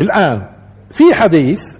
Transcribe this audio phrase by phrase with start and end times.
[0.00, 0.46] الآن
[0.90, 1.76] في حديث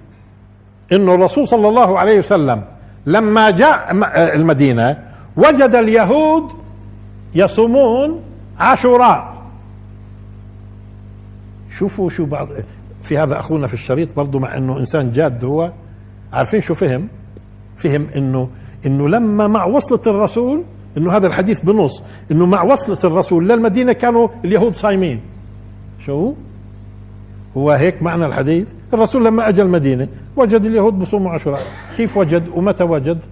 [0.92, 2.64] انه الرسول صلى الله عليه وسلم
[3.06, 3.92] لما جاء
[4.34, 4.98] المدينة
[5.36, 6.44] وجد اليهود
[7.34, 8.20] يصومون
[8.58, 9.36] عاشوراء.
[11.70, 12.48] شوفوا شو بعض
[13.02, 15.72] في هذا أخونا في الشريط برضه مع إنه إنسان جاد هو.
[16.32, 17.08] عارفين شو فهم؟
[17.76, 18.48] فهم انه
[18.86, 20.64] إنه لما مع وصلة الرسول
[20.96, 22.02] إنه هذا الحديث بنص.
[22.32, 25.20] إنه مع وصلة الرسول للمدينة كانوا اليهود صايمين.
[26.06, 26.34] شو؟
[27.56, 31.60] هو هيك معنى الحديث؟ الرسول لما أجى المدينة وجد اليهود بصوموا عاشوراء.
[31.96, 33.24] كيف وجد ومتى وجد؟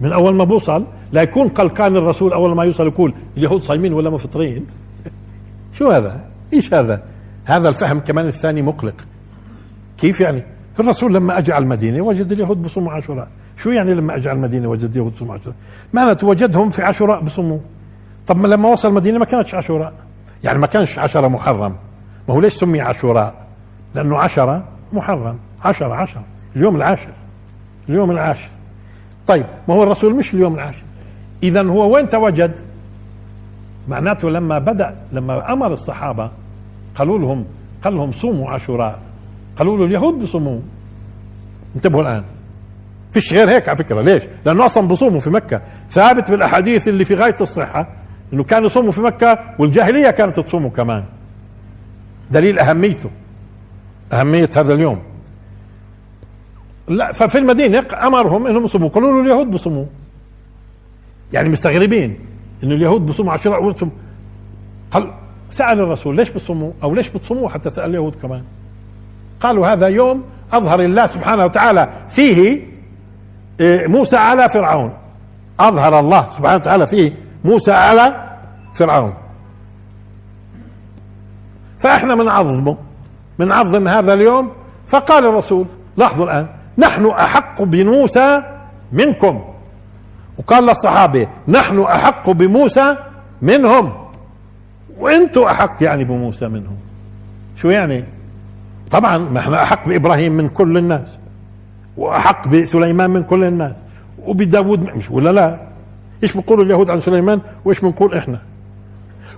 [0.00, 4.10] من أول ما بوصل لا يكون قلقان الرسول أول ما يوصل يقول اليهود صايمين ولا
[4.10, 4.66] مفطرين.
[5.76, 6.20] شو هذا؟
[6.52, 7.02] إيش هذا؟
[7.44, 8.94] هذا الفهم كمان الثاني مقلق.
[9.98, 10.42] كيف يعني؟
[10.80, 13.28] الرسول لما أجى على المدينة وجد اليهود بصوموا عاشوراء.
[13.56, 15.56] شو يعني لما أجى على المدينة وجد اليهود بصوموا عاشوراء؟
[15.92, 17.58] معناته وجدهم في عاشوراء بصوموا.
[18.26, 19.92] طب ما لما وصل المدينة ما كانتش عاشوراء.
[20.44, 21.76] يعني ما كانش عشرة محرم.
[22.28, 23.34] ما هو ليش سمي عاشوراء؟
[23.94, 25.38] لأنه عشرة محرم.
[25.64, 26.22] عشرة عشرة.
[26.56, 27.12] اليوم العاشر.
[27.88, 28.48] اليوم العاشر.
[29.26, 30.84] طيب ما هو الرسول مش اليوم العاشر؟
[31.42, 32.60] اذا هو وين توجد؟
[33.88, 36.30] معناته لما بدأ لما أمر الصحابة
[36.94, 37.44] قالوا لهم
[37.84, 38.98] قال لهم صوموا عاشوراء.
[39.58, 40.60] قالوا له اليهود بيصوموا
[41.76, 42.24] انتبهوا الآن.
[43.12, 44.00] فيش غير هيك على فكرة.
[44.00, 45.60] ليش؟ لأنه أصلا بصوموا في مكة.
[45.90, 47.88] ثابت بالأحاديث اللي في غاية الصحة
[48.32, 51.04] إنه كانوا يصوموا في مكة والجاهلية كانت تصوموا كمان.
[52.32, 53.10] دليل أهميته
[54.12, 55.02] أهمية هذا اليوم.
[56.88, 59.84] لا ففي المدينة أمرهم إنهم يصوموا قالوا له اليهود بصوموا
[61.32, 62.18] يعني مستغربين
[62.62, 63.90] إنه اليهود بصوموا عاشوراء وأنتم.
[64.90, 65.12] قال
[65.50, 68.42] سأل الرسول ليش بتصوموا أو ليش بتصوموا حتى سأل اليهود كمان.
[69.40, 72.60] قالوا هذا يوم أظهر الله سبحانه وتعالى فيه
[73.60, 74.92] إيه، موسى على فرعون.
[75.60, 77.12] أظهر الله سبحانه وتعالى فيه
[77.44, 78.36] موسى على
[78.74, 79.14] فرعون.
[81.82, 82.76] فاحنا بنعظمه
[83.38, 84.50] بنعظم هذا اليوم.
[84.86, 85.66] فقال الرسول
[85.96, 86.46] لاحظوا الآن
[86.78, 88.42] نحن أحق بموسى
[88.92, 89.44] منكم.
[90.38, 92.96] وقال للصحابة نحن أحق بموسى
[93.42, 93.92] منهم.
[94.98, 96.76] وأنتم أحق يعني بموسى منهم.
[97.56, 98.04] شو يعني؟
[98.90, 101.18] طبعا ما إحنا أحق بإبراهيم من كل الناس
[101.96, 103.84] وأحق بسليمان من كل الناس
[104.26, 105.60] وبداود مش ولا لا؟
[106.22, 108.38] إيش بيقولوا اليهود عن سليمان؟ وإيش بنقول إحنا؟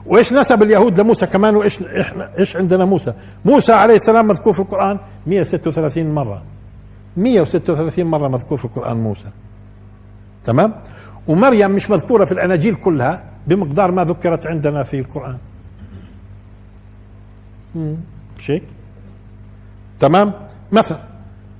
[0.06, 3.12] وإيش نسب اليهود لموسى كمان وإيش إحنا إيش عندنا موسى؟
[3.44, 6.42] موسى عليه السلام مذكور في القرآن 136 مرة.
[7.16, 9.28] 136 مرة مذكور في القرآن موسى.
[10.44, 10.75] تمام؟
[11.28, 15.37] ومريم مش مذكورة في الأناجيل كلها بمقدار ما ذكرت عندنا في القرآن.
[18.47, 18.62] هيك
[19.98, 20.32] تمام؟
[20.72, 20.98] مثلا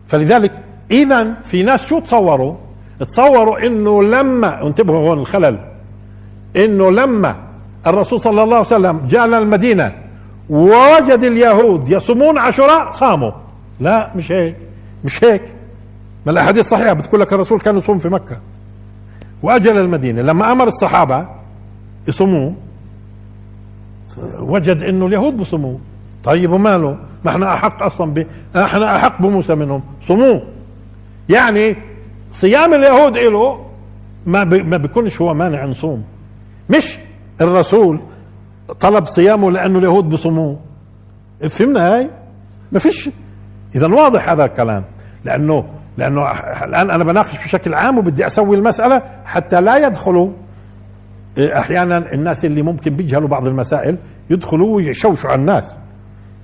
[0.07, 0.53] فلذلك
[0.91, 2.57] اذا في ناس شو تصوروا؟
[3.01, 5.59] تصوروا إنه لما انتبهوا هون الخلل
[6.57, 7.44] إنه لما
[7.87, 9.93] الرسول صلى الله عليه وسلم جاء للمدينة
[10.51, 13.33] ووجد اليهود يصومون عاشوراء صاموا.
[13.81, 14.57] لا مش هيك
[15.05, 15.43] مش هيك.
[16.27, 18.37] ما الأحاديث صحيحة بتقول لك الرسول كان يصوم في مكة.
[19.43, 21.29] وأجل المدينة لما أمر الصحابة
[22.09, 22.51] يصوموا
[24.39, 25.79] وجد إنه اليهود بصوموا
[26.25, 28.27] طيب وماله؟ ما إحنا أحق أصلا ب...
[28.57, 29.83] إحنا أحق بموسى منهم.
[30.03, 30.41] صوموا
[31.29, 31.77] يعني
[32.33, 33.67] صيام اليهود له
[34.27, 34.55] ما ب...
[34.55, 36.05] ما بيكونش هو مانع نصوم
[36.71, 36.99] مش
[37.41, 38.01] الرسول
[38.81, 40.59] طلب صيامه لأنه اليهود بصوموه
[41.51, 42.11] فهمنا هاي؟
[42.73, 43.11] ما فيش.
[43.75, 44.85] اذا واضح هذا الكلام.
[45.25, 45.65] لأنه
[45.99, 46.31] لأنه
[46.65, 50.31] الآن أنا بناقش بشكل عام وبدي أسوي المسألة حتى لا يدخلوا
[51.39, 53.99] أحيانا الناس اللي ممكن بيجهلوا بعض المسائل
[54.31, 55.77] يدخلوا ويشوشوا على الناس.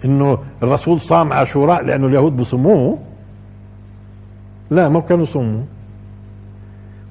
[0.05, 2.99] إنه الرسول صام عاشوراء لأنه اليهود بصوموه
[4.71, 5.63] لا ما كانوا يصوموا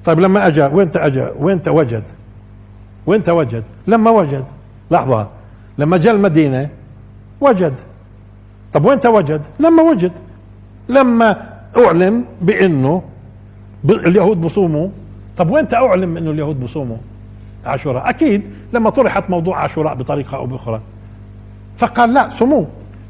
[0.04, 2.02] طيب لما اجى وين اجى وين وجد
[3.10, 3.64] وين وجد.
[3.86, 4.44] لما وجد.
[4.90, 5.26] لحظة.
[5.78, 6.68] لما جاء المدينة
[7.40, 7.74] وجد.
[8.72, 10.12] طب وين وجد؟ لما وجد.
[10.88, 11.36] لما
[11.76, 13.02] اعلن بأنه
[13.84, 14.88] اليهود بصوموا.
[15.36, 16.96] طب وين أعلم انه اليهود بصوموا؟
[17.66, 18.08] عاشوراء.
[18.10, 18.42] أكيد
[18.72, 20.80] لما طرحت موضوع عاشوراء بطريقة أو بأخرى.
[21.78, 22.64] فقال لا صموا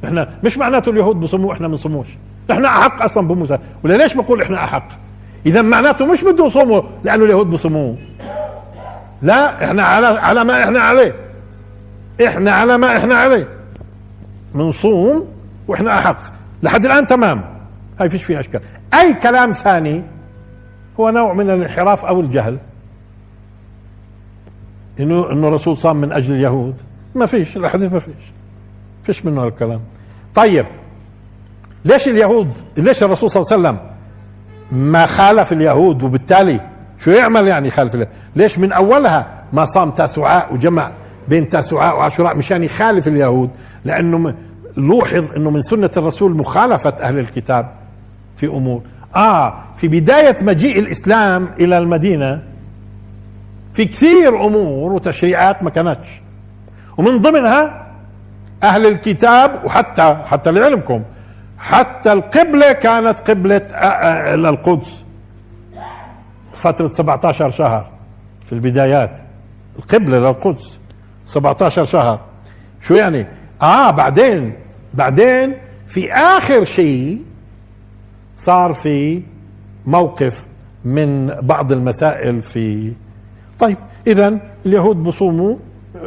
[0.05, 2.07] إحنا مش معناته اليهود بصموا إحنا ما بنصموش
[2.51, 3.59] إحنا أحق أصلا بموسى.
[3.85, 4.89] ولا ليش بقول إحنا أحق؟
[5.47, 7.95] اذا معناته مش بده يصوموا لأنه اليهود بصموا
[9.23, 11.15] لا إحنا على على ما إحنا عليه.
[12.27, 13.49] إحنا على ما إحنا عليه.
[14.55, 15.29] بنصوم
[15.69, 16.17] وإحنا أحق.
[16.63, 17.45] لحد الآن تمام.
[18.01, 18.61] هاي فيش فيها إشكال.
[18.95, 20.05] أي كلام ثاني
[21.01, 22.59] هو نوع من الانحراف أو الجهل.
[25.01, 26.75] إنه إنه الرسول صام من أجل اليهود.
[27.15, 28.33] ما فيش الحديث ما فيش.
[29.03, 29.81] فيش منه هالكلام.
[30.35, 30.67] طيب
[31.85, 33.91] ليش اليهود ليش الرسول صلى الله عليه وسلم
[34.91, 36.61] ما خالف اليهود وبالتالي
[37.05, 40.93] شو يعمل يعني خالف اليهود ليش من أولها ما صام تاسعاء وجمع
[41.29, 43.51] بين تاسوعاء وعاشوراء مشان يخالف اليهود؟
[43.85, 44.35] لأنه
[44.77, 47.73] لوحظ إنه من سنة الرسول مخالفة أهل الكتاب
[48.37, 48.83] في أمور.
[49.17, 52.43] آه في بداية مجيء الإسلام إلى المدينة
[53.73, 56.21] في كثير أمور وتشريعات ما كانتش.
[56.99, 57.87] ومن ضمنها
[58.63, 61.03] أهل الكتاب وحتى حتى لعلمكم
[61.59, 63.63] حتى القبلة كانت قبلة
[64.35, 65.05] القدس.
[66.61, 67.91] فتره 17 شهر
[68.47, 69.21] في البدايات.
[69.79, 70.81] القبلة للقدس
[71.27, 72.21] 17 شهر.
[72.81, 73.27] شو يعني؟
[73.63, 74.53] آه بعدين
[74.95, 77.23] بعدين في آخر شيء
[78.37, 79.23] صار في
[79.87, 80.47] موقف
[80.85, 82.93] من بعض المسائل في
[83.59, 83.77] طيب
[84.07, 85.57] اذا اليهود بصوموا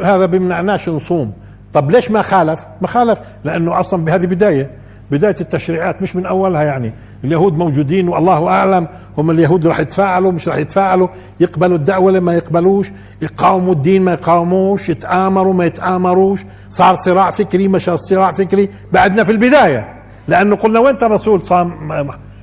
[0.03, 1.33] هذا بيمنعناش نصوم.
[1.73, 4.71] طب ليش ما خالف؟ ما خالف لأنه أصلا بهذه بداية.
[5.11, 6.93] بداية التشريعات مش من أولها يعني.
[7.23, 8.87] اليهود موجودين والله أعلم
[9.17, 11.07] هم اليهود راح يتفاعلوا مش راح يتفاعلوا
[11.39, 12.91] يقبلوا الدعوة ما يقبلوش
[13.21, 16.39] يقاوموا الدين ما يقاوموش يتآمروا ما يتآمروش
[16.69, 19.93] صار صراع فكري مش صراع فكري بعدنا في البداية
[20.27, 21.87] لأنه قلنا وين الرسول صام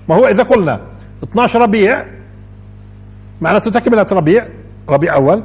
[0.09, 0.81] ما هو إذا قلنا
[1.25, 2.05] 12 ربيع
[3.41, 4.47] معناته تكملة ربيع
[4.89, 5.43] ربيع أول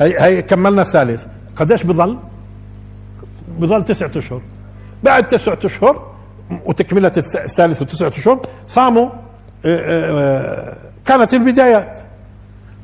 [0.00, 1.26] هي هي كملنا الثالث
[1.56, 2.18] قديش بضل؟
[3.58, 4.40] بضل تسعة أشهر
[5.02, 6.15] بعد تسعة أشهر
[6.66, 8.40] وتكملة الثالث وتسعة أشهر.
[8.66, 9.08] صاموا
[9.66, 11.98] آه، آه، كانت البدايات.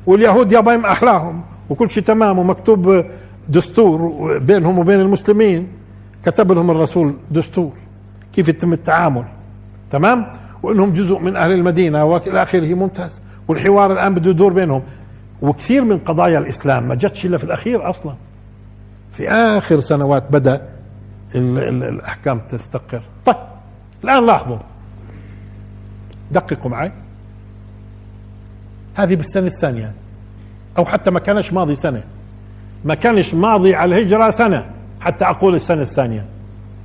[0.05, 3.05] واليهود يا بايم احلاهم وكل شيء تمام ومكتوب
[3.49, 5.67] دستور بينهم وبين المسلمين.
[6.25, 7.71] كتب لهم الرسول دستور.
[8.33, 9.25] كيف يتم التعامل؟
[9.91, 10.33] تمام؟
[10.63, 13.21] وإنهم جزء من أهل المدينة وإلى آخره ممتاز.
[13.47, 14.83] والحوار الآن بده يدور بينهم.
[15.41, 18.13] وكثير من قضايا الإسلام ما جتش إلا في الأخير أصلا.
[19.11, 20.61] في آخر سنوات بدأ
[21.35, 23.01] ال ال الأحكام تستقر.
[23.25, 23.52] طيب.
[24.03, 24.57] الآن لاحظوا.
[26.31, 26.91] دققوا معي.
[28.95, 29.93] هذه بالسنة الثانية.
[30.77, 32.03] أو حتى ما كانش ماضي سنة.
[32.85, 34.71] ما كانش ماضي على الهجرة سنة.
[35.01, 36.25] حتى أقول السنة الثانية.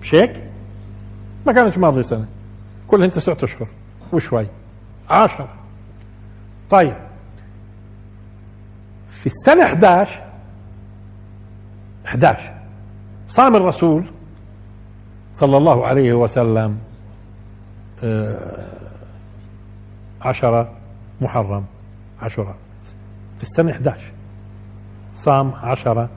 [0.03, 0.43] مش هيك؟
[1.47, 2.29] ما كانش ماضي سنة.
[2.89, 3.69] كلهن تسعة أشهر.
[4.13, 4.47] وشوي
[5.11, 5.49] عشرة
[6.71, 6.97] طيب.
[9.09, 10.25] في السنة 11
[12.07, 12.55] 11
[13.27, 14.05] صام الرسول
[15.35, 16.79] صلى الله عليه وسلم.
[20.23, 20.73] عشرة
[21.21, 21.65] محرم
[22.23, 22.55] عشرة.
[23.37, 24.01] في السنة 11
[25.15, 26.09] صام عشرة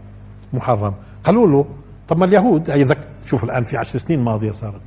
[0.53, 0.93] محرم.
[1.23, 1.65] قالوا له
[2.07, 2.95] طب ما اليهود هي
[3.25, 4.81] شوف الآن في عشر سنين ماضية صارت.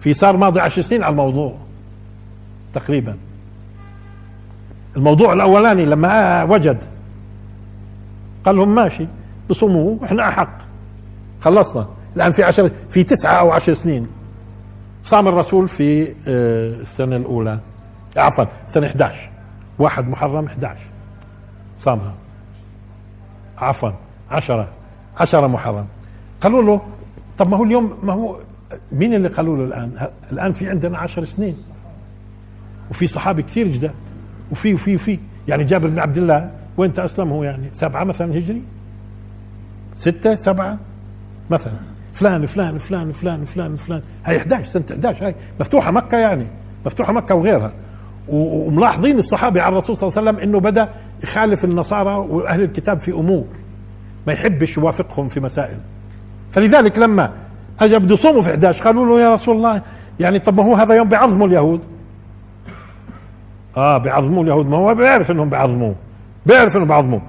[0.00, 1.56] في صار ماضي عشر سنين على الموضوع
[2.74, 3.16] تقريبا.
[4.96, 6.78] الموضوع الأولاني لما وجد
[8.44, 9.06] قال لهم ماشي
[9.50, 10.58] بصوموا إحنا أحق.
[11.40, 11.88] خلصنا.
[12.16, 14.06] الآن في عشر في تسعة أو عشر سنين.
[15.06, 17.60] صام الرسول في آه، السنة الأولى
[18.16, 19.30] عفوا سنة 11
[19.78, 20.80] واحد محرم 11
[21.78, 22.14] صامها.
[23.58, 23.90] عفوا
[24.30, 24.68] عشرة
[25.16, 25.86] عشرة محرم.
[26.40, 26.80] قالوا له
[27.38, 28.40] طب ما هو اليوم ما هو
[28.92, 31.56] مين اللي قالوا له الآن؟ الآن في عندنا عشر سنين.
[32.90, 33.94] وفي صحابة كثير جداد.
[34.52, 35.18] وفي وفي وفي.
[35.48, 38.62] يعني جابر بن عبد الله وين أسلم هو يعني؟ سبعة مثلا هجري؟
[39.94, 40.78] ستة سبعة
[41.50, 41.95] مثلا.
[42.16, 44.02] فلان فلان فلان فلان فلان فلان.
[44.24, 45.34] هاي 11 سنة 11 هاي.
[45.60, 46.46] مفتوحة مكة يعني.
[46.86, 47.72] مفتوحة مكة وغيرها.
[48.28, 50.88] وملاحظين الصحابة على الرسول صلى الله عليه وسلم إنه بدأ
[51.22, 53.44] يخالف النصارى وأهل الكتاب في أمور.
[54.26, 55.78] ما يحبش يوافقهم في مسائل.
[56.50, 57.32] فلذلك لما
[57.80, 59.82] اجى بده يصوموا في 11 قالوا له يا رسول الله
[60.20, 61.80] يعني طب ما هو هذا يوم بيعظموا اليهود.
[63.76, 64.66] آه بيعظموا اليهود.
[64.66, 65.94] ما هو بيعرف إنهم بيعظموه
[66.46, 67.22] بيعرف إنه بيعظموه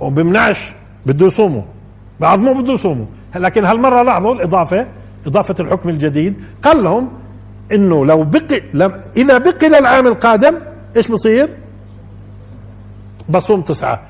[0.00, 0.72] وبيمنعش
[1.06, 1.62] بده يصوموا
[2.20, 4.86] بيعظموه بده يصوموا لكن هالمرة لاحظوا الإضافة
[5.26, 7.08] إضافة الحكم الجديد قال لهم
[7.72, 10.58] إنه لو بقي لم إذا بقي للعام القادم
[10.96, 11.48] إيش بصير؟
[13.28, 14.02] بصوم تسعة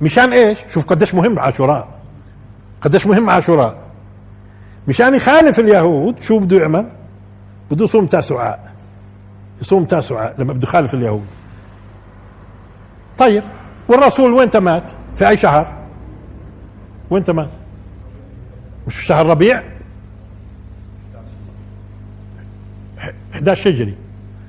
[0.00, 1.88] مشان إيش؟ شوف قديش مهم عاشوراء
[2.80, 3.86] قديش مهم عاشوراء
[4.88, 6.86] مشان يخالف اليهود شو بده يعمل؟
[7.70, 8.72] بده يصوم تاسعاء
[9.60, 11.26] يصوم تاسعاء لما بده يخالف اليهود
[13.18, 13.42] طيب
[13.88, 15.72] والرسول وين مات؟ في أي شهر؟
[17.10, 17.50] وين مات؟
[18.86, 19.62] مش في شهر ربيع؟
[23.32, 23.94] 11 هجري.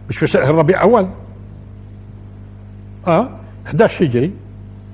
[0.09, 1.09] مش في شهر ربيع أول؟
[3.07, 3.29] آه
[3.67, 4.33] 11 هجري.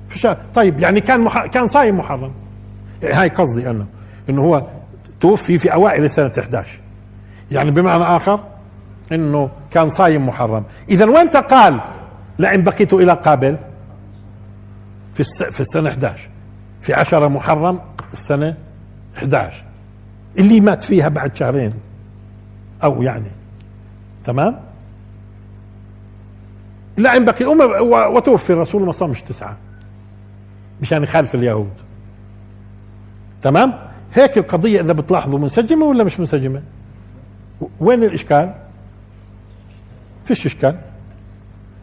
[0.08, 1.46] في شهر طيب يعني كان مح...
[1.46, 2.32] كان صايم محرم.
[3.02, 3.86] هاي قصدي أنا
[4.30, 4.66] إنه هو
[5.20, 6.80] توفي في أوائل سنة 11
[7.50, 8.40] يعني بمعنى آخر
[9.12, 10.64] إنه كان صايم محرم.
[10.88, 11.80] اذا وين قال
[12.38, 13.58] لئن بقيت إلى قابل.
[15.14, 16.28] في السنة 11
[16.80, 17.80] في 10 محرم
[18.12, 18.56] السنة
[19.16, 19.64] 11
[20.38, 21.72] اللي مات فيها بعد شهرين.
[22.84, 23.30] أو يعني.
[24.24, 24.60] تمام؟
[26.96, 27.44] لا إن بقي
[28.12, 29.56] وتوفي الرسول ما صامش تسعة.
[30.82, 31.72] مشان يخالف اليهود.
[33.42, 33.74] تمام؟
[34.14, 36.62] هيك القضية إذا بتلاحظوا منسجمة ولا مش منسجمة؟
[37.80, 38.54] وين الإشكال؟
[40.24, 40.78] فيش إشكال.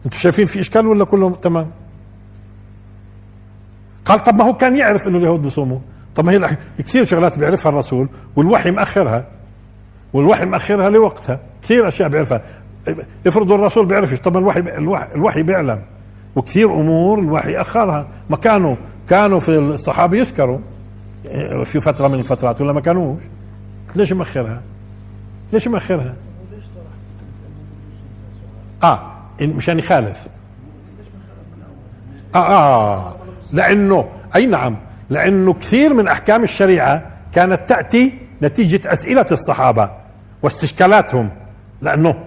[0.06, 1.70] أنتم شايفين في إشكال ولا كله تمام؟
[4.04, 5.78] قال طب ما هو كان يعرف إنه اليهود بيصوموا.
[6.14, 9.26] طب ما هي كثير شغلات بيعرفها الرسول والوحي مأخرها.
[10.12, 11.40] والوحي مأخرها لوقتها.
[11.62, 12.42] كثير أشياء بيعرفها.
[13.26, 15.82] افرضوا الرسول بيعرفش طب الوحي الوحي, الوحي بيعلم.
[16.36, 18.08] وكثير أمور الوحي أخرها.
[18.30, 18.76] ما كانوا
[19.08, 20.58] كانوا في الصحابة يذكروا.
[21.64, 23.22] في فترة من الفترات ولا ما كانوش.
[23.96, 24.62] ليش مأخرها؟
[25.52, 26.14] ليش مأخرها؟
[28.82, 30.28] آه مشان يخالف.
[32.34, 33.16] آه, آه.
[33.52, 34.76] لأنه أي نعم.
[35.12, 37.02] لأنه كثير من أحكام الشريعة
[37.34, 39.90] كانت تأتي نتيجة أسئلة الصحابة
[40.42, 41.30] واستشكالاتهم.
[41.82, 42.24] لأنه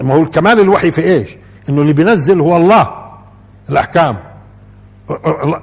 [0.00, 1.36] ما هو الكمال الوحي في إيش؟
[1.68, 2.88] إنه اللي بينزل هو الله.
[3.68, 4.18] الأحكام.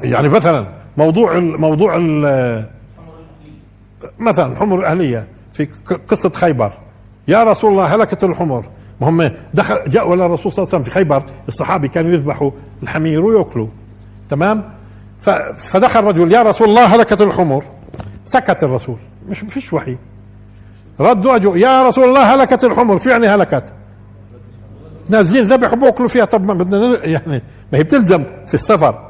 [0.02, 1.98] يعني مثلا موضوع موضوع
[4.20, 5.68] مثلا حمر الأهلية في
[6.08, 6.72] قصة خيبر.
[7.28, 8.66] يا رسول الله هلكت الحمر.
[9.02, 11.24] هم دخل جاءوا إلى الرسول صلى الله عليه وسلم في خيبر.
[11.48, 12.52] الصحابه كانوا يذبحوا
[12.84, 13.68] الحمير ويأكلوا.
[14.30, 14.79] تمام؟
[15.58, 17.64] فدخل رجل يا رسول الله هلكت الحمر
[18.26, 18.98] سكت الرسول.
[19.28, 19.98] مش فيش وحي.
[21.00, 23.74] ردوا اجوا يا رسول الله هلكت الحمر شو يعني هلكت؟
[25.10, 26.26] نازلين ذبحوا بوكلوا فيها.
[26.26, 29.10] طب ما بدنا يعني ما هي بتلزم في السفر.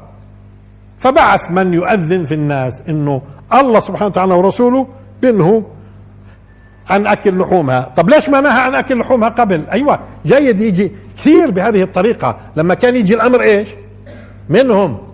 [0.98, 3.22] فبعث من يؤذن في الناس إنه
[3.54, 4.86] الله سبحانه وتعالى ورسوله
[5.22, 5.62] بينهوا
[6.90, 7.92] عن أكل لحومها.
[7.96, 12.36] طب ليش ما نهى عن أكل لحومها قبل؟ أيوه جيد يجي كثير بهذه الطريقة.
[12.56, 13.68] لما كان يجي الأمر إيش؟
[14.48, 15.09] منهم.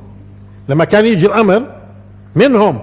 [0.69, 1.67] لما كان يجي الأمر
[2.35, 2.81] منهم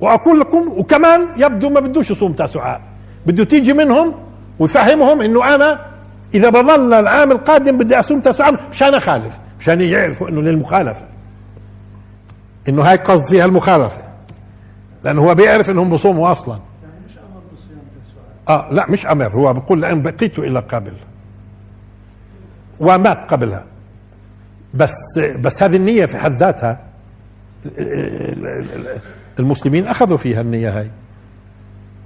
[0.00, 2.80] واقول لكم وكمان يبدو ما بدوش يصوم تاسعاء
[3.26, 4.14] بده تيجي منهم
[4.58, 5.86] ويفهمهم إنه أنا
[6.34, 11.06] إذا بظل العام القادم بدي أصوم تاسعاء مشان أخالف مشان يعرفوا إنه للمخالفة.
[12.68, 14.02] إنه هاي قصد فيها المخالفة.
[15.04, 16.58] لأنه هو بيعرف إنهم بصوموا أصلا.
[18.48, 20.92] آه لا مش أمر هو بقول لأن بقيت إلى قبل.
[22.80, 23.64] ومات قبلها.
[24.74, 24.94] بس
[25.38, 26.80] بس هذه النية في حد ذاتها
[29.38, 30.90] المسلمين أخذوا فيها النية هاي.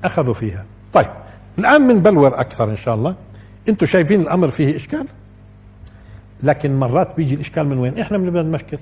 [0.05, 0.65] أخذوا فيها.
[0.93, 1.07] طيب
[1.59, 3.15] الآن بنبلور أكثر إن شاء الله.
[3.69, 5.07] أنتم شايفين الأمر فيه إشكال؟
[6.43, 8.79] لكن مرات بيجي الإشكال من وين؟ إحنا بنبدا نمشكل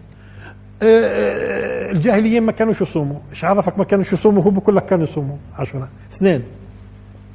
[0.82, 5.36] آه، الجاهليين ما كانوش يصوموا؟ إيش عرفك ما كانوش يصوموا؟ هو بقول لك كانوا يصوموا.
[5.58, 5.88] عشرة.
[6.12, 6.42] اثنين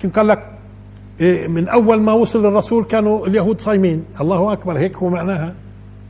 [0.01, 0.51] كم قال لك
[1.21, 4.05] إيه، من أول ما وصل الرسول كانوا اليهود صايمين.
[4.21, 5.53] الله أكبر هيك هو معناها.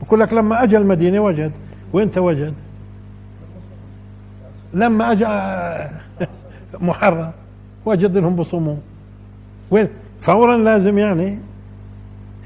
[0.02, 1.52] بقول لك لما أجى المدينة وجد.
[1.92, 2.54] وين وجد
[4.74, 5.26] لما اجى
[6.80, 7.30] محرم
[7.84, 8.76] وجد انهم بصوموا
[9.70, 9.88] وين؟
[10.20, 11.38] فورا لازم يعني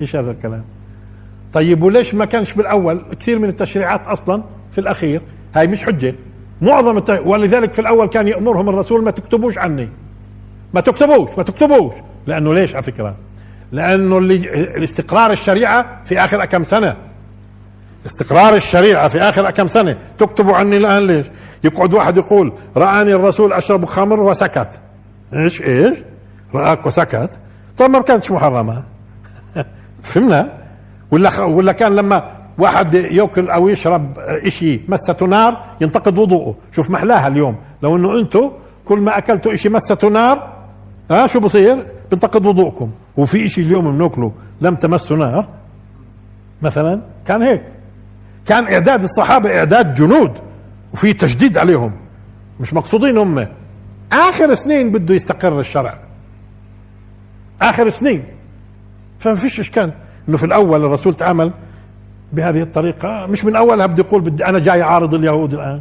[0.00, 0.64] إيش هذا الكلام؟
[1.52, 5.22] طيب وليش ما كانش بالأول؟ كثير من التشريعات أصلا في الأخير
[5.54, 6.14] هاي مش حجة.
[6.62, 7.10] معظم الت...
[7.24, 9.88] ولذلك في الأول كان يأمرهم الرسول ما تكتبوش عني.
[10.74, 11.94] ما تكتبوش ما تكتبوش.
[12.26, 13.16] لأنه ليش؟ على فكرة.
[13.72, 14.34] لأنه اللي
[14.76, 16.96] الاستقرار الشريعة في آخر كم سنة.
[18.06, 21.26] استقرار الشريعة في آخر كم سنة؟ تكتبوا عني الآن ليش؟
[21.64, 24.80] يقعد واحد يقول رآني الرسول أشرب خمر وسكت.
[25.34, 25.98] إيش إيش؟
[26.54, 27.38] رآك وسكت؟
[27.78, 28.82] طب ما كانتش محرمة.
[30.02, 30.52] فهمنا؟
[31.10, 36.54] ولا ولا كان لما واحد يأكل أو يشرب إشي مسته نار ينتقد وضوءه.
[36.72, 37.56] شوف محلاها اليوم.
[37.82, 38.50] لو إنه أنتم
[38.84, 40.54] كل ما أكلتوا إشي مسته نار
[41.10, 42.90] ها شو بصير؟ بنتقد وضوءكم.
[43.16, 44.32] وفي إشي اليوم بنأكله.
[44.60, 45.48] لم تمسه نار.
[46.62, 47.62] مثلا كان هيك.
[48.46, 50.32] كان إعداد الصحابة إعداد جنود
[50.92, 51.92] وفي تشديد عليهم.
[52.60, 53.46] مش مقصودين هم.
[54.12, 55.98] آخر سنين بده يستقر الشرع.
[57.62, 58.24] آخر سنين.
[59.18, 59.92] فما فيش إشكال
[60.28, 61.52] إنه في الأول الرسول تعامل
[62.32, 63.26] بهذه الطريقة.
[63.26, 65.80] مش من أولها بده يقول بدي أنا جاي عارض اليهود الآن.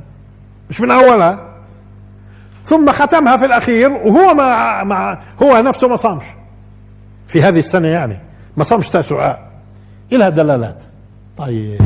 [0.69, 1.53] مش من أولها.
[2.65, 6.23] ثم ختمها في الأخير وهو ما مع هو نفسه ما صامش.
[7.27, 8.17] في هذه السنة يعني.
[8.57, 9.51] ما صامش تاسعاء
[10.11, 10.83] لها دلالات.
[11.37, 11.81] طيب.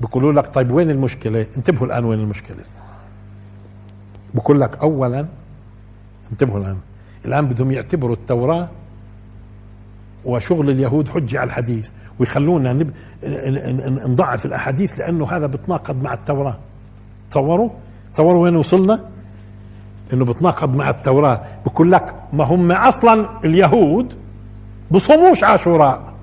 [0.00, 2.64] بيقولوا لك طيب وين المشكلة؟ انتبهوا الآن وين المشكلة.
[4.34, 5.26] بقول لك اولا
[6.32, 6.76] انتبهوا الآن.
[7.24, 8.68] الآن بدهم يعتبروا التوراة
[10.24, 12.90] وشغل اليهود حجة على الحديث ويخلونا نب...
[14.08, 16.58] نضعف الأحاديث لأنه هذا بتناقض مع التوراة.
[17.30, 17.70] تصوروا؟
[18.12, 19.04] تصوروا وين وصلنا؟
[20.12, 21.40] إنه بتناقض مع التوراة.
[21.66, 24.14] بقول لك ما هم أصلا اليهود؟
[24.90, 26.14] بصوموش عاشوراء.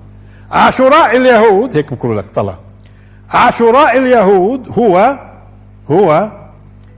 [0.50, 1.76] عاشوراء اليهود.
[1.76, 2.58] هيك بقولوا لك طلع.
[3.30, 5.18] عاشوراء اليهود هو
[5.90, 6.32] هو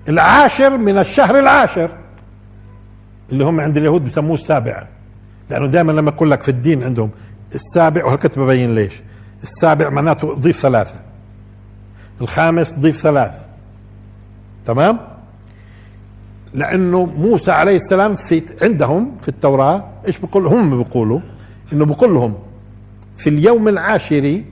[0.08, 1.90] العاشر من الشهر العاشر
[3.32, 4.86] اللي هم عند اليهود بسموه السابع.
[5.50, 7.10] لأنه دائما لما أقول لك في الدين عندهم
[7.54, 9.02] السابع وهكذا ببين ليش.
[9.42, 10.94] السابع معناته ضيف ثلاثة.
[12.20, 13.32] الخامس ضيف ثلاث.
[14.64, 14.98] تمام؟
[16.54, 21.20] لأنه موسى عليه السلام في عندهم في التوراة إيش بقول؟ هم بيقولوا
[21.72, 22.34] إنه بقول لهم
[23.16, 24.42] في اليوم العاشر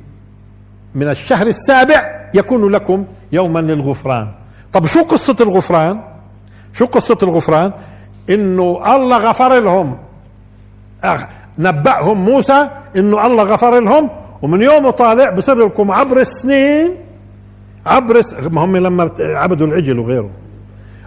[0.97, 4.29] من الشهر السابع يكون لكم يوما للغفران.
[4.73, 6.01] طب شو قصة الغفران؟
[6.73, 7.73] شو قصة الغفران؟
[8.31, 9.99] إنه الله غفر لهم.
[11.59, 14.11] نبأهم موسى إنه الله غفر لهم
[14.43, 16.97] ومن يوم طالع بصير لكم عبر السنين.
[17.87, 20.31] عبر ما هم لما عبدوا العجل وغيره.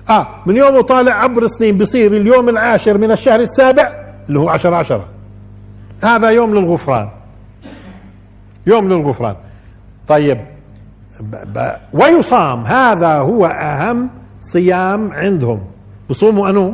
[0.10, 3.92] آه من يوم طالع عبر سنين بصير اليوم العاشر من الشهر السابع
[4.30, 5.06] اللي هو عشر عشرة.
[6.04, 7.10] هذا يوم للغفران.
[8.68, 9.36] يوم للغفران.
[10.10, 10.38] طيب
[11.94, 14.10] ويصام هذا هو أهم
[14.42, 15.62] صيام عندهم.
[16.10, 16.74] بصوموا أنو؟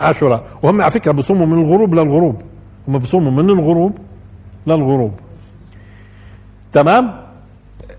[0.00, 0.44] عاشوراء.
[0.62, 2.42] وهم على فكرة بصوموا من الغروب للغروب.
[2.88, 3.98] هم بصوموا من الغروب
[4.66, 5.12] للغروب.
[6.72, 7.20] تمام؟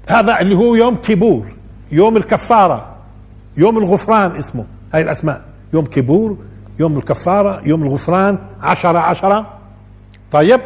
[0.09, 1.45] هذا اللي هو يوم كيبور
[1.91, 2.95] يوم الكفارة
[3.57, 4.65] يوم الغفران اسمه.
[4.93, 5.41] هاي الأسماء.
[5.73, 6.37] يوم كيبور
[6.79, 9.53] يوم الكفارة يوم الغفران عشرة عشرة.
[10.31, 10.61] طيب؟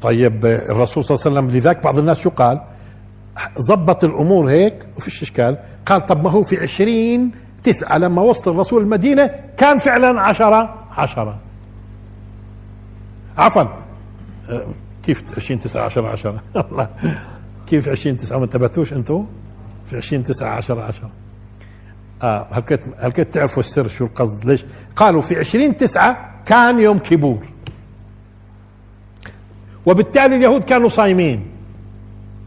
[0.00, 2.60] طيب الرسول صلى الله عليه وسلم لذلك بعض الناس شو قال
[3.68, 5.58] ضبط الأمور هيك وفيش إشكال.
[5.86, 11.38] قال طب ما هو في عشرين تسعة لما وصل الرسول المدينة كان فعلا عشرة عشرة.
[13.38, 13.62] عفوا.
[13.62, 14.66] أه،
[15.02, 16.88] كيف 20 9 10 10 الله.
[17.66, 19.26] كيف 20 9 ما انتبهتوش أنتم
[19.86, 21.10] في 20 9 10 10
[22.22, 24.64] آه هل كنت هل كنت تعرفوا السر شو القصد؟ ليش؟
[24.96, 27.38] قالوا في 20 9 كان يوم كيبور
[29.86, 31.46] وبالتالي اليهود كانوا صايمين.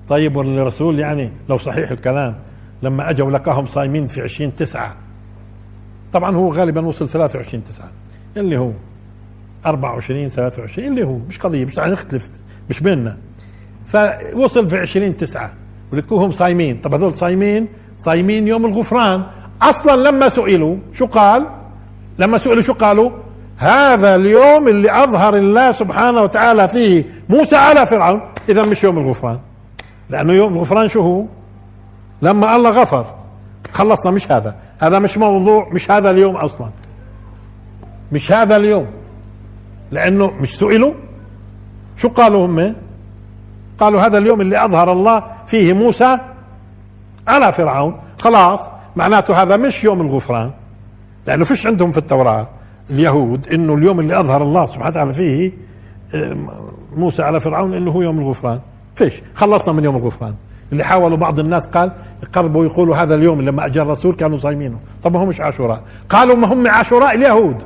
[0.10, 2.36] طيب والرسول يعني لو صحيح الكلام
[2.84, 4.96] لما أجوا لقاهم صايمين في 20 9
[6.14, 7.88] طبعا هو غالبا وصل 23 9
[8.38, 8.72] اللي هو
[9.66, 12.30] 24 23 اللي هو مش قضية مش نختلف
[12.70, 13.18] مش بيننا.
[13.86, 15.54] فوصل في 20 9
[15.94, 16.82] ولكوهم صايمين.
[16.82, 17.68] طب هذول صايمين؟
[17.98, 19.24] صايمين يوم الغفران.
[19.62, 21.48] أصلا لما سئلوا شو قال؟
[22.20, 23.12] لما سئلوا شو قالوا؟
[23.58, 28.22] هذا اليوم اللي أظهر الله سبحانه وتعالى فيه موسى على فرعون.
[28.50, 29.40] اذا مش يوم الغفران.
[30.10, 31.26] لأنه يوم الغفران شو هو؟
[32.22, 33.06] لما الله غفر.
[33.72, 34.56] خلصنا مش هذا.
[34.80, 36.70] هذا مش موضوع مش هذا اليوم أصلا.
[38.12, 38.88] مش هذا اليوم.
[39.92, 40.94] لأنه مش سئلوا.
[41.98, 42.76] شو قالوا هم؟
[43.80, 46.20] قالوا هذا اليوم اللي أظهر الله فيه موسى
[47.28, 48.00] على فرعون.
[48.20, 50.52] خلاص معناته هذا مش يوم الغفران.
[51.28, 52.48] لأنه فيش عندهم في التوراة.
[52.90, 55.52] اليهود إنه اليوم اللي أظهر الله سبحانه وتعالى فيه
[56.96, 58.60] موسى على فرعون إنه هو يوم الغفران.
[58.96, 60.34] فيش خلصنا من يوم الغفران.
[60.72, 61.92] اللي حاولوا بعض الناس قال
[62.34, 64.78] قربوا يقولوا هذا اليوم لما اجى الرسول كانوا صايمينه.
[65.04, 65.84] طب ما مش عاشوراء.
[66.10, 67.58] قالوا ما هم عاشوراء اليهود.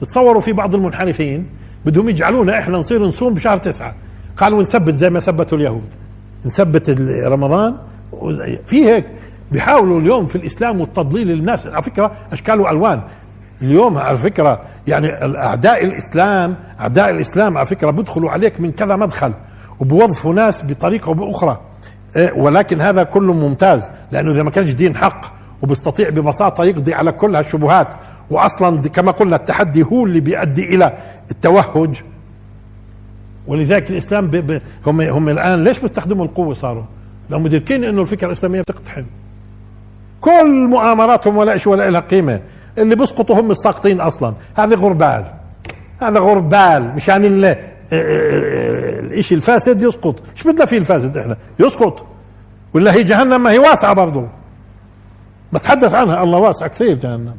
[0.00, 1.46] تصوروا في بعض المنحرفين
[1.84, 3.94] بدهم يجعلونا إحنا نصير نصوم بشهر تسعة.
[4.36, 5.88] قالوا نثبت زي ما ثبتوا اليهود.
[6.46, 6.90] نثبت
[7.26, 7.76] رمضان
[8.66, 9.06] في هيك.
[9.52, 11.66] بيحاولوا اليوم في الإسلام والتضليل للناس.
[11.66, 13.02] على فكرة أشكال وألوان.
[13.64, 19.32] اليوم على فكرة يعني اعداء الإسلام أعداء الإسلام على فكرة بيدخلوا عليك من كذا مدخل
[19.80, 21.60] وبوظفوا ناس بطريقة أو بأخرى.
[22.16, 25.26] إيه، ولكن هذا كله ممتاز لأنه إذا ما كانش دين حق
[25.62, 27.88] وبيستطيع ببساطة يقضي على كل هالشبهات
[28.30, 30.92] واصلا كما قلنا التحدي هو اللي بيؤدي إلى
[31.30, 32.02] التوهج.
[33.46, 36.84] ولذلك الإسلام بي بي هم هم الآن ليش بيستخدموا القوة صاروا؟
[37.30, 39.04] لو مدركين إنه الفكرة الإسلامية بتقتحم.
[40.20, 42.40] كل مؤامراتهم ولا شيء ولا لها قيمة.
[42.78, 44.34] اللي بيسقطوا هم الساقطين أصلا.
[44.56, 45.34] هذا غربال.
[46.00, 46.94] هذا غربال.
[46.94, 47.24] مشان
[49.12, 50.22] الشيء الفاسد يسقط.
[50.36, 52.06] إيش بدنا فيه الفاسد إحنا؟ يسقط.
[52.74, 54.28] ولا هي جهنم؟ ما هي واسعة برضه
[55.52, 56.22] بتحدث عنها.
[56.22, 57.36] الله واسع كثير جهنم.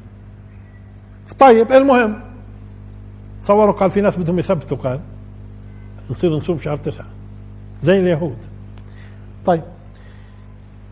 [1.40, 2.22] طيب المهم.
[3.44, 5.00] تصوروا قال في ناس بدهم يثبتوا قال.
[6.10, 7.08] نصير نصوم شهر تسعة.
[7.82, 8.38] زي اليهود.
[9.46, 9.64] طيب.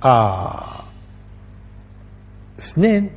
[0.05, 0.63] آه.
[2.59, 3.09] اثنين.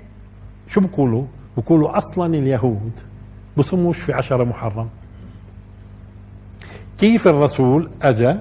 [0.76, 1.24] شو بقولوا؟
[1.56, 2.92] بقولوا أصلا اليهود
[3.56, 4.88] بصوموش في عشرة محرم.
[6.98, 8.34] كيف الرسول اجى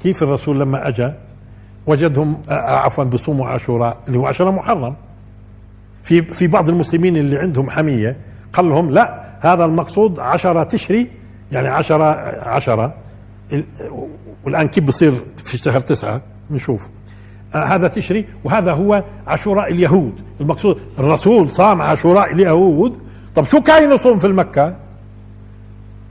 [0.00, 1.12] كيف الرسول لما اجى
[1.86, 4.96] وجدهم آه، عفوا بصوموا عاشوراء اللي هو عشرة محرم.
[6.02, 8.16] في في بعض المسلمين اللي عندهم حمية
[8.52, 11.10] قال لهم لا هذا المقصود عشرة تشري
[11.52, 12.04] يعني عشرة
[12.48, 12.94] عشرة.
[14.44, 15.12] والآن كيف بصير
[15.44, 16.95] في شهر تسعة؟ نشوف آه
[17.54, 20.12] هذا تشري وهذا هو عاشوراء اليهود.
[20.40, 22.98] المقصود الرسول صام عاشوراء اليهود.
[23.34, 24.76] طب شو كان يصوم في المكة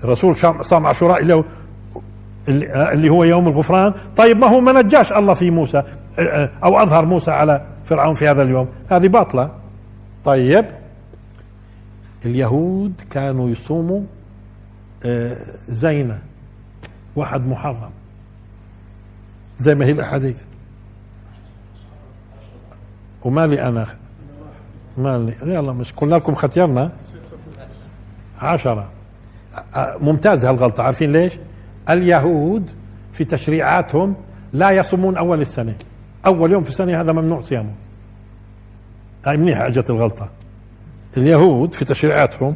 [0.04, 1.46] الرسول صام عاشوراء اليهود.
[2.50, 3.94] آه، اللي هو يوم الغفران.
[4.16, 5.84] طيب ما هو ما نجاش الله في موسى آه،
[6.20, 9.52] آه، أو أظهر موسى على فرعون في هذا اليوم؟ هذه باطلة.
[10.26, 10.66] طيب
[12.26, 14.02] اليهود كانوا يصوموا
[15.70, 16.20] زينة
[17.16, 17.90] واحد محرم
[19.58, 20.44] زي ما هي الأحاديث.
[23.26, 23.86] ومالي أنا.
[24.98, 26.92] مالي يلا مش قلنا لكم ختيرنا
[28.40, 28.92] عشرة.
[29.78, 30.84] ممتاز هالغلطة.
[30.84, 31.34] عارفين ليش؟
[31.90, 32.70] اليهود
[33.14, 34.16] في تشريعاتهم
[34.54, 35.76] لا يصومون أول السنة.
[36.26, 37.72] أول يوم في السنة هذا ممنوع صيامه.
[39.26, 40.30] هاي منيحة أجت الغلطة.
[41.18, 42.56] اليهود في تشريعاتهم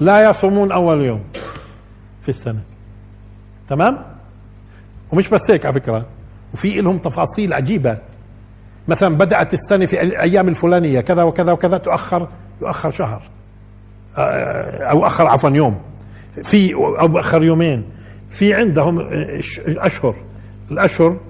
[0.00, 1.24] لا يصومون أول يوم
[2.22, 2.60] في السنة.
[3.68, 3.98] تمام؟
[5.12, 6.06] ومش بس هيك على فكرة.
[6.54, 7.98] وفي لهم تفاصيل عجيبة.
[8.88, 12.28] مثلا بدأت السنة في الأيام الفلانية كذا وكذا وكذا تؤخر
[12.62, 13.22] يؤخر شهر.
[14.90, 15.80] أو أخر عفوا يوم.
[16.44, 17.84] في أو أخر يومين.
[18.28, 18.98] في عندهم
[19.66, 20.14] أشهر.
[20.70, 21.20] الأشهر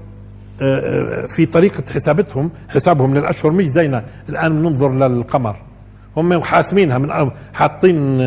[1.28, 5.56] في طريقة حسابتهم حسابهم للأشهر مش زينا الآن بننظر للقمر.
[6.16, 8.18] هم حاسمينها من حاطين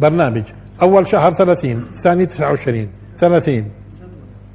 [0.00, 0.42] برنامج.
[0.82, 3.70] أول شهر 30 ثاني 29 30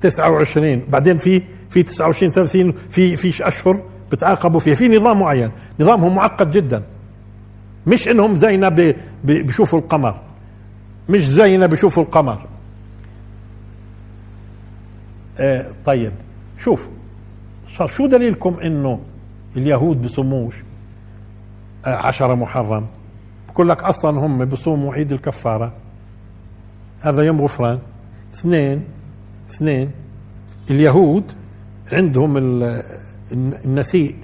[0.01, 4.75] 29 بعدين في في 29 30 في في أشهر بتعاقبوا فيها.
[4.75, 5.51] في نظام معين.
[5.79, 6.83] نظامهم معقد جدا.
[7.87, 8.69] مش إنهم زينا
[9.23, 10.21] بيشوفوا القمر.
[11.09, 12.47] مش زينا بيشوفوا القمر.
[15.39, 16.11] آه طيب
[16.59, 16.89] شوف.
[17.87, 18.99] شو دليلكم إنه
[19.57, 20.55] اليهود بصوموش؟
[21.85, 22.87] آه عشرة محرم.
[23.49, 25.73] بقول لك أصلا هم بصوموا عيد الكفارة.
[27.01, 27.79] هذا يوم غفران.
[28.33, 28.83] اثنين
[29.51, 29.91] اثنين
[30.69, 31.31] اليهود
[31.93, 32.37] عندهم
[33.31, 34.15] النسيء.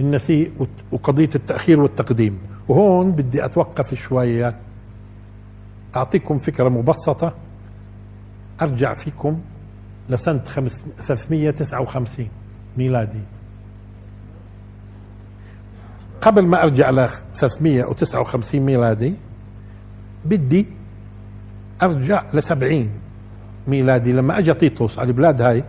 [0.00, 0.52] النسيء
[0.92, 2.38] وقضية التأخير والتقديم.
[2.68, 4.56] وهون بدي أتوقف شوية.
[5.96, 7.34] أعطيكم فكرة مبسطة.
[8.62, 9.40] أرجع فيكم
[10.08, 12.28] لسنة 359
[12.76, 13.22] ميلادي.
[16.20, 19.14] قبل ما أرجع ل 359 ميلادي
[20.24, 20.66] بدي
[21.82, 22.90] أرجع ل 70
[23.68, 25.64] ميلادي لما أجى تيتوس على البلاد هاي.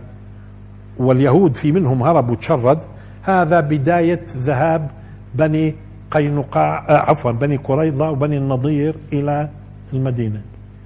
[0.98, 2.78] واليهود في منهم هرب وتشرد
[3.22, 4.90] هذا بداية ذهاب
[5.34, 5.74] بني
[6.10, 9.48] قينقاع آه عفوا بني قريظة وبني النضير إلى
[9.92, 10.42] المدينة.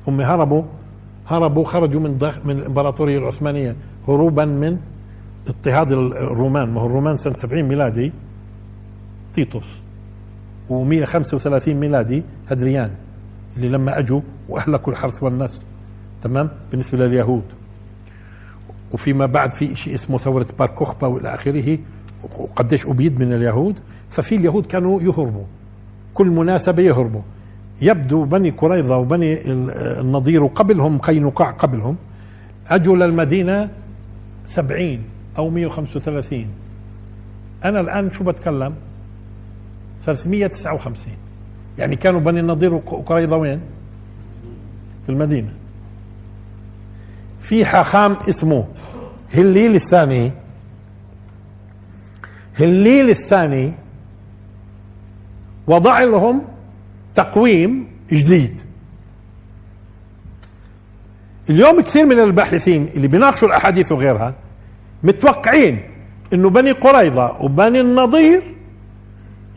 [0.08, 0.62] هم هربوا
[1.26, 3.76] هربوا خرجوا من من الإمبراطورية العثمانية
[4.08, 4.78] هروبا من
[5.48, 6.68] اضطهاد الرومان.
[6.74, 8.12] ما هو الرومان سنة 70 ميلادي
[9.34, 9.66] تيتوس
[10.70, 12.90] و135 ميلادي هدريان
[13.56, 15.62] اللي لما أجوا وأهلكوا الحرث والنسل.
[16.22, 17.42] تمام؟ بالنسبة لليهود.
[18.92, 21.78] وفيما بعد في شيء اسمه ثورة بار كوخبا وإلى آخره
[22.38, 23.78] وقديش أبيد من اليهود
[24.10, 25.44] ففي اليهود كانوا يهربوا
[26.14, 27.22] كل مناسبة يهربوا.
[27.82, 29.50] يبدو بني قريظة وبني
[30.00, 31.96] النضير وقبلهم قينقاع قبلهم
[32.68, 33.70] اجوا للمدينة
[34.46, 35.02] سبعين
[35.38, 36.46] أو 135
[37.64, 38.74] أنا الآن شو بتكلم؟
[40.04, 41.12] 359
[41.78, 43.60] يعني كانوا بني النضير وقريظة وين؟
[45.06, 45.48] في المدينة.
[47.46, 48.66] في حاخام اسمه.
[49.34, 50.32] هليل الثاني.
[52.54, 53.74] هليل الثاني.
[55.66, 56.42] وضع لهم
[57.14, 58.60] تقويم جديد.
[61.50, 64.34] اليوم كثير من الباحثين اللي بيناقشوا الأحاديث وغيرها
[65.02, 65.80] متوقعين
[66.32, 68.42] إنه بني قريظة وبني النضير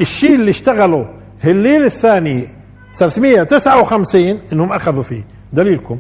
[0.02, 1.06] الشيء اللي اشتغلوا
[1.40, 2.48] هليل الثاني
[2.94, 5.24] 359 إنهم أخذوا فيه.
[5.54, 6.00] دليلكم.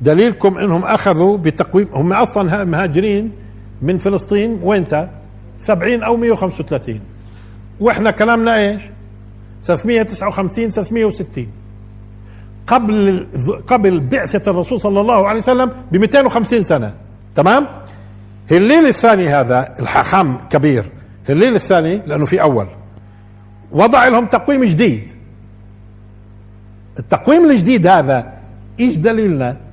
[0.00, 3.32] دليلكم إنهم أخذوا بتقويم هم أصلا مهاجرين
[3.82, 5.10] من فلسطين وينتا
[5.58, 7.00] 70 أو 135
[7.80, 8.82] وإحنا كلامنا إيش؟
[9.62, 11.46] 359 360
[12.66, 13.26] قبل
[13.66, 16.94] قبل بعثة الرسول صلى الله عليه وسلم ب 250 سنة.
[17.34, 17.66] تمام؟
[18.50, 20.84] هليل الثاني هذا الحاخام كبير.
[21.28, 22.68] هليل الثاني لأنه في أول.
[23.72, 25.12] وضع لهم تقويم جديد.
[26.98, 28.32] التقويم الجديد هذا
[28.80, 29.67] إيش دليلنا؟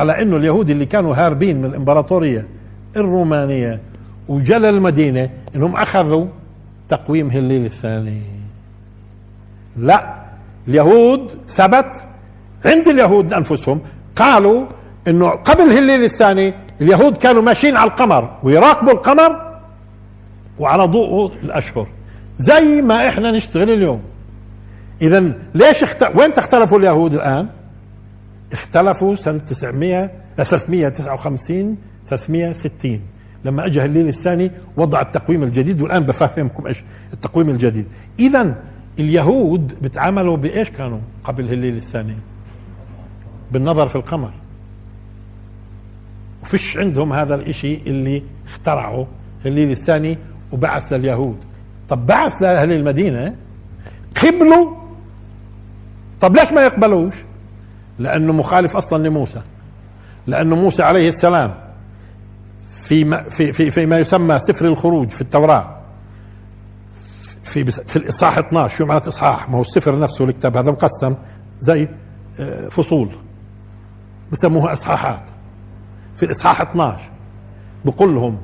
[0.00, 2.46] على إنه اليهود اللي كانوا هاربين من الإمبراطورية
[2.96, 3.80] الرومانية
[4.28, 6.26] وجل المدينة إنهم أخذوا
[6.88, 8.22] تقويم هليل الثاني
[9.76, 10.14] لا
[10.68, 12.04] اليهود ثبت
[12.64, 13.80] عند اليهود أنفسهم
[14.16, 14.66] قالوا
[15.08, 19.60] إنه قبل هليل الثاني اليهود كانوا ماشيين على القمر ويراقبوا القمر
[20.58, 21.88] وعلى ضوءه الأشهر
[22.36, 24.02] زي ما إحنا نشتغل اليوم.
[25.02, 26.02] اذا ليش اخت...
[26.16, 27.48] وين اختلفوا اليهود الآن؟
[28.52, 33.00] اختلفوا سنة 900 359 360
[33.44, 37.86] لما اجى الليل الثاني وضع التقويم الجديد والآن بفهمكم إيش التقويم الجديد.
[38.18, 38.62] اذا
[38.98, 42.16] اليهود بتعاملوا بإيش كانوا قبل الليل الثاني؟
[43.52, 44.32] بالنظر في القمر.
[46.42, 49.06] وفيش عندهم هذا الإشي اللي اخترعه
[49.46, 50.18] الليل الثاني
[50.52, 51.36] وبعث لليهود.
[51.88, 53.36] طب بعث لأهل المدينة
[54.22, 54.76] قبلوا.
[56.20, 57.14] طب ليش ما يقبلوش؟
[58.00, 59.42] لأنه مخالف أصلا لموسى.
[60.26, 61.54] لأنه موسى عليه السلام
[62.72, 65.76] في في في فيما يسمى سفر الخروج في التوراة.
[67.44, 71.14] في في الإصحاح 12 شو معنات اصحاح ما هو السفر نفسه الكتاب هذا مقسم
[71.58, 71.88] زي
[72.40, 73.08] آه، فصول.
[74.32, 75.30] بسموها إصحاحات.
[76.16, 77.10] في الإصحاح 12
[77.84, 78.38] بقول لهم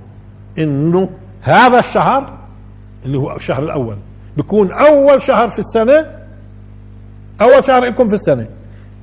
[0.58, 1.10] إنه
[1.42, 2.38] هذا الشهر
[3.04, 3.96] اللي هو الشهر الأول
[4.36, 6.26] بيكون أول شهر في السنة
[7.40, 8.48] أول شهر لكم في السنة.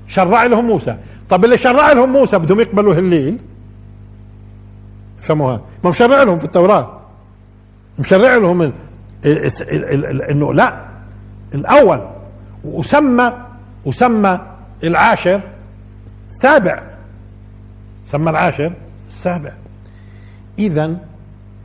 [0.08, 0.98] شرع لهم موسى.
[1.30, 3.38] طب اللي شرع لهم موسى بدهم يقبلوا هالليل؟
[5.22, 7.00] فهموها ما مشرع لهم في التوراة.
[8.00, 8.74] مشرع لهم
[10.32, 10.86] إنه لا.
[11.56, 12.08] الأول
[12.64, 13.34] وسمى
[13.86, 14.40] وسمى
[14.84, 15.42] العاشر
[16.28, 16.84] سابع.
[18.06, 18.74] سمى العاشر
[19.08, 19.52] السابع.
[20.60, 20.98] اذا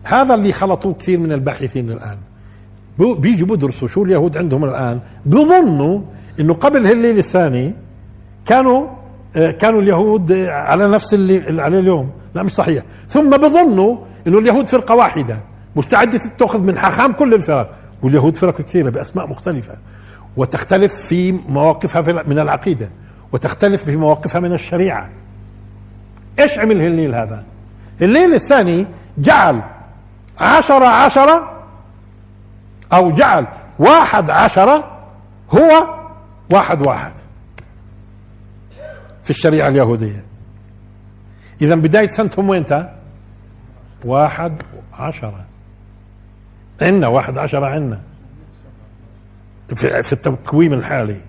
[0.05, 2.18] هذا اللي خلطوه كثير من الباحثين الآن.
[2.98, 5.01] بيجوا بدرسوا شو اليهود عندهم الآن.
[5.27, 6.01] بظنوا
[6.40, 7.74] إنه قبل هالليل الثاني
[8.48, 8.88] كانوا
[9.37, 12.11] آه، كانوا اليهود على نفس اللي عليه اليوم.
[12.34, 12.84] لا مش صحيح.
[13.08, 15.40] ثم بظنوا إنه اليهود فرقة واحدة
[15.76, 17.74] مستعدة تأخذ من حاخام كل الفرق.
[18.02, 19.74] واليهود فرق كثيرة بأسماء مختلفة.
[20.37, 22.88] وتختلف في مواقفها من العقيدة.
[23.32, 25.11] وتختلف في مواقفها من الشريعة.
[26.38, 27.44] إيش عمل الليل هذا؟
[28.02, 28.87] الليل الثاني
[29.18, 29.62] جعل
[30.40, 31.64] عشرة عشرة
[32.92, 33.46] أو جعل
[33.78, 34.98] واحد عشرة
[35.50, 35.98] هو
[36.50, 37.12] واحد واحد.
[39.29, 40.25] في الشريعة اليهودية.
[41.62, 42.99] إذا بداية سنتهم وينتا
[44.05, 44.62] واحد
[44.93, 45.45] عشرة.
[46.83, 48.01] عندنا واحد عشرة عندنا
[49.75, 51.21] في, في التقويم الحالي.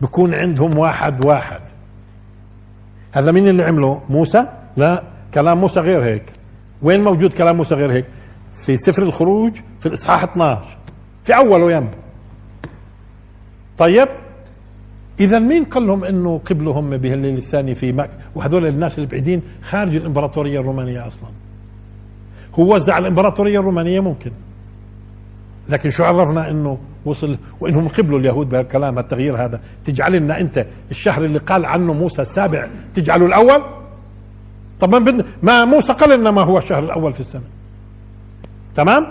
[0.00, 1.60] بكون عندهم واحد واحد.
[3.12, 5.02] هذا مين اللي عمله؟ موسى؟ لا
[5.34, 6.32] كلام موسى غير هيك.
[6.82, 8.06] وين موجود كلام موسى غير هيك؟
[8.54, 10.78] في سفر الخروج في الإصحاح 12
[11.24, 11.90] في اوله يم
[13.78, 14.08] طيب؟
[15.20, 19.42] إذا مين قال لهم إنه قبلوا هم بهالليل الثاني في مكه وهذول الناس اللي بعيدين
[19.62, 21.28] خارج الإمبراطورية الرومانية أصلا.
[22.54, 24.30] هو وزع الإمبراطورية الرومانية ممكن.
[25.68, 31.24] لكن شو عرفنا إنه وصل وإنهم قبلوا اليهود بهالكلام التغيير هذا؟ تجعل لنا أنت الشهر
[31.24, 33.62] اللي قال عنه موسى السابع تجعله الأول؟
[34.80, 37.42] طب ما, بدنا ما موسى قال لنا ما هو الشهر الأول في السنة.
[38.76, 39.06] تمام؟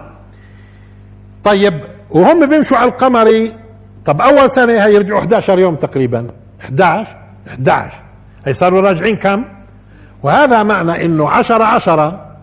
[1.43, 1.73] طيب
[2.11, 3.51] وهم بيمشوا على القمري
[4.05, 6.27] طب أول سنة هي يرجعوا 11 يوم تقريبا.
[6.61, 7.15] 11
[7.47, 7.93] 11
[8.45, 9.45] هي صاروا راجعين كم؟
[10.23, 12.35] وهذا معنى إنه 10 10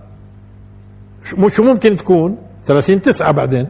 [1.49, 3.67] شو ممكن تكون؟ 30 9 بعدين.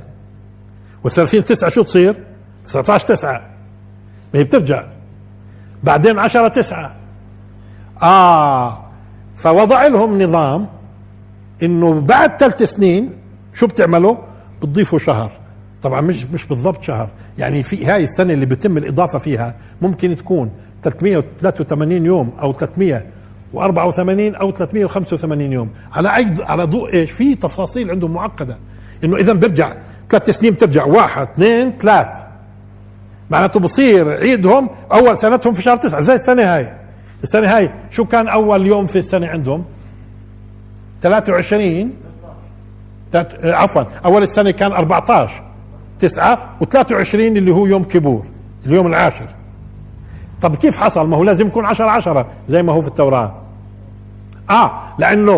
[1.09, 2.17] و30 9 شو تصير؟
[2.65, 3.33] 19 9
[4.35, 4.85] ما هي بترجع.
[5.83, 6.97] بعدين 10 9
[8.03, 8.85] آه.
[9.37, 10.69] فوضع لهم نظام
[11.63, 13.13] إنه بعد ثلاث سنين
[13.55, 14.17] شو بتعملوا؟
[14.63, 15.40] بتضيفوا شهر.
[15.83, 17.09] طبعا مش مش بالضبط شهر.
[17.39, 20.51] يعني في هاي السنة اللي بيتم الإضافة فيها ممكن تكون
[20.83, 25.71] 383 يوم أو 384 أو 385 يوم.
[25.93, 28.59] على أي على ضوء إيش؟ في تفاصيل عندهم معقدة.
[29.05, 29.77] إنه إذا بيرجع
[30.11, 32.09] ثلاث سنين بترجع واحد اثنين ثلاث.
[33.31, 36.01] معناته بصير عيدهم أول سنتهم في شهر تسعة.
[36.01, 36.73] زي السنة هاي.
[37.23, 39.65] السنة هاي شو كان أول يوم في السنة عندهم؟
[41.03, 41.93] 23
[43.45, 43.83] عفوا.
[44.05, 45.50] أول السنة كان 14
[46.01, 48.27] 9 و23 اللي هو يوم كيبور
[48.67, 49.27] اليوم العاشر.
[50.43, 53.35] طب كيف حصل؟ ما هو لازم يكون 10 10 زي ما هو في التوراة.
[54.51, 55.33] آه لأنه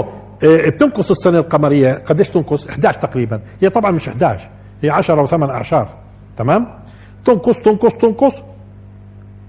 [0.44, 1.92] آه، بتنقص السنة القمرية.
[2.06, 3.40] قديش تنقص؟ 11 تقريبا.
[3.62, 4.48] هي طبعا مش 11
[4.82, 5.88] هي 10 وثمان أعشار.
[6.36, 6.68] تمام؟
[7.24, 8.34] تنقص تنقص تنقص.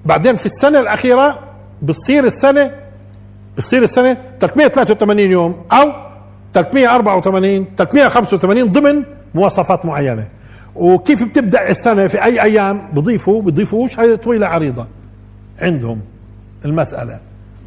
[0.05, 1.39] بعدين في السنة الأخيرة
[1.81, 2.71] بتصير السنة
[3.57, 5.85] بتصير السنة 383 يوم أو
[6.53, 9.03] 384 385 ضمن
[9.35, 10.27] مواصفات معينة.
[10.75, 14.87] وكيف بتبدأ السنة في أي أيام؟ بضيفوا بضيفوش هي طويلة عريضة.
[15.59, 16.01] عندهم
[16.65, 17.19] المسألة.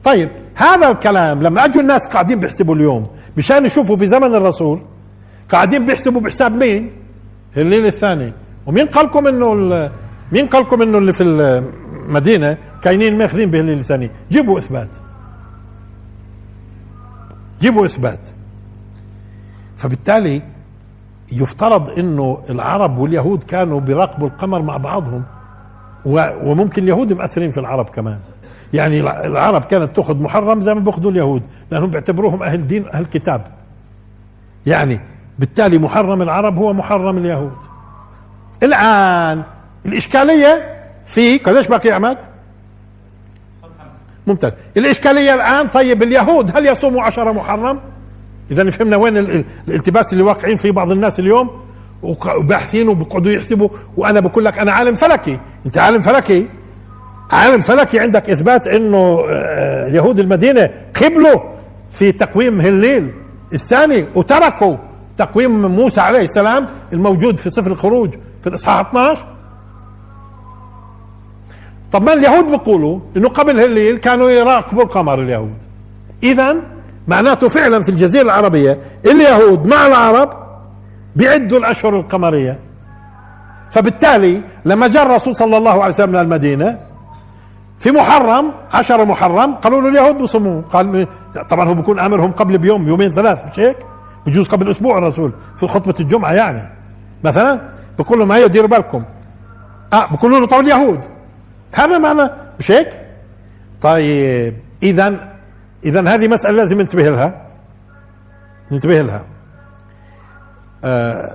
[0.05, 4.83] طيب هذا الكلام لما أجوا الناس قاعدين بيحسبوا اليوم مشان يشوفوا في زمن الرسول
[5.51, 6.91] قاعدين بيحسبوا بحساب مين؟
[7.57, 8.33] الليل الثاني.
[8.67, 9.55] ومين قال لكم انه
[10.33, 14.89] مين قال لكم إنه اللي في المدينة كاينين ماخذين بهالليل الثاني؟ جيبوا إثبات.
[17.61, 18.29] جيبوا إثبات.
[19.77, 20.43] فبالتالي
[21.33, 25.25] يفترض إنه العرب واليهود كانوا بيراقبوا القمر مع بعضهم
[26.45, 28.19] وممكن اليهود مأثرين في العرب كمان.
[28.73, 33.47] يعني العرب كانت تأخذ محرم زي ما بيأخذوا اليهود لأنهم بيعتبروهم أهل دين أهل كتاب.
[34.67, 35.01] يعني
[35.39, 37.57] بالتالي محرم العرب هو محرم اليهود.
[38.63, 39.43] الآن
[39.87, 42.19] الإشكالية في قديش باقي عماد؟
[44.27, 44.53] ممتاز.
[44.77, 47.81] الإشكالية الآن طيب اليهود هل يصوموا عشرة محرم؟
[48.51, 49.17] إذا فهمنا وين
[49.69, 51.51] الالتباس اللي واقعين فيه بعض الناس اليوم؟
[52.03, 55.41] وباحثين وبيقعدوا يحسبوا وأنا بقول لك أنا عالم فلكي.
[55.67, 56.49] أنت عالم فلكي؟
[57.31, 60.71] عالم فلكي عندك إثبات إنه آه، يهود المدينة
[61.03, 61.41] قبلوا
[61.91, 63.13] في تقويم هليل
[63.53, 64.77] الثاني وتركوا
[65.19, 69.27] تقويم موسى عليه السلام الموجود في سفر الخروج في الإصحاح 12
[71.93, 75.55] طب ما اليهود بيقولوا إنه قبل هالليل كانوا يراقبوا القمر اليهود؟
[76.23, 76.76] اذا
[77.09, 80.31] معناته فعلا في الجزيرة العربية اليهود مع العرب
[81.17, 82.59] بيعدوا الأشهر القمرية.
[83.71, 86.79] فبالتالي لما جاء الرسول صلى الله عليه وسلم من المدينة
[87.79, 90.63] في محرم عشر محرم قالوا له اليهود بصموا.
[90.63, 91.07] قال
[91.49, 93.77] طبعا هو بيكون أمرهم قبل بيوم يومين ثلاث مش هيك؟
[94.27, 96.69] بجوز قبل أسبوع الرسول في خطبة الجمعة يعني.
[97.25, 97.61] مثلا
[97.99, 99.05] بقول لهم أيوه ديروا بالكم.
[99.93, 101.01] آه بقولوا له طب اليهود.
[101.73, 102.89] هذا معنى مش هيك؟
[103.81, 105.36] طيب اذا
[105.87, 107.47] اذا هذه مسألة لازم ننتبه لها.
[108.73, 109.25] ننتبه لها.
[110.85, 111.35] آه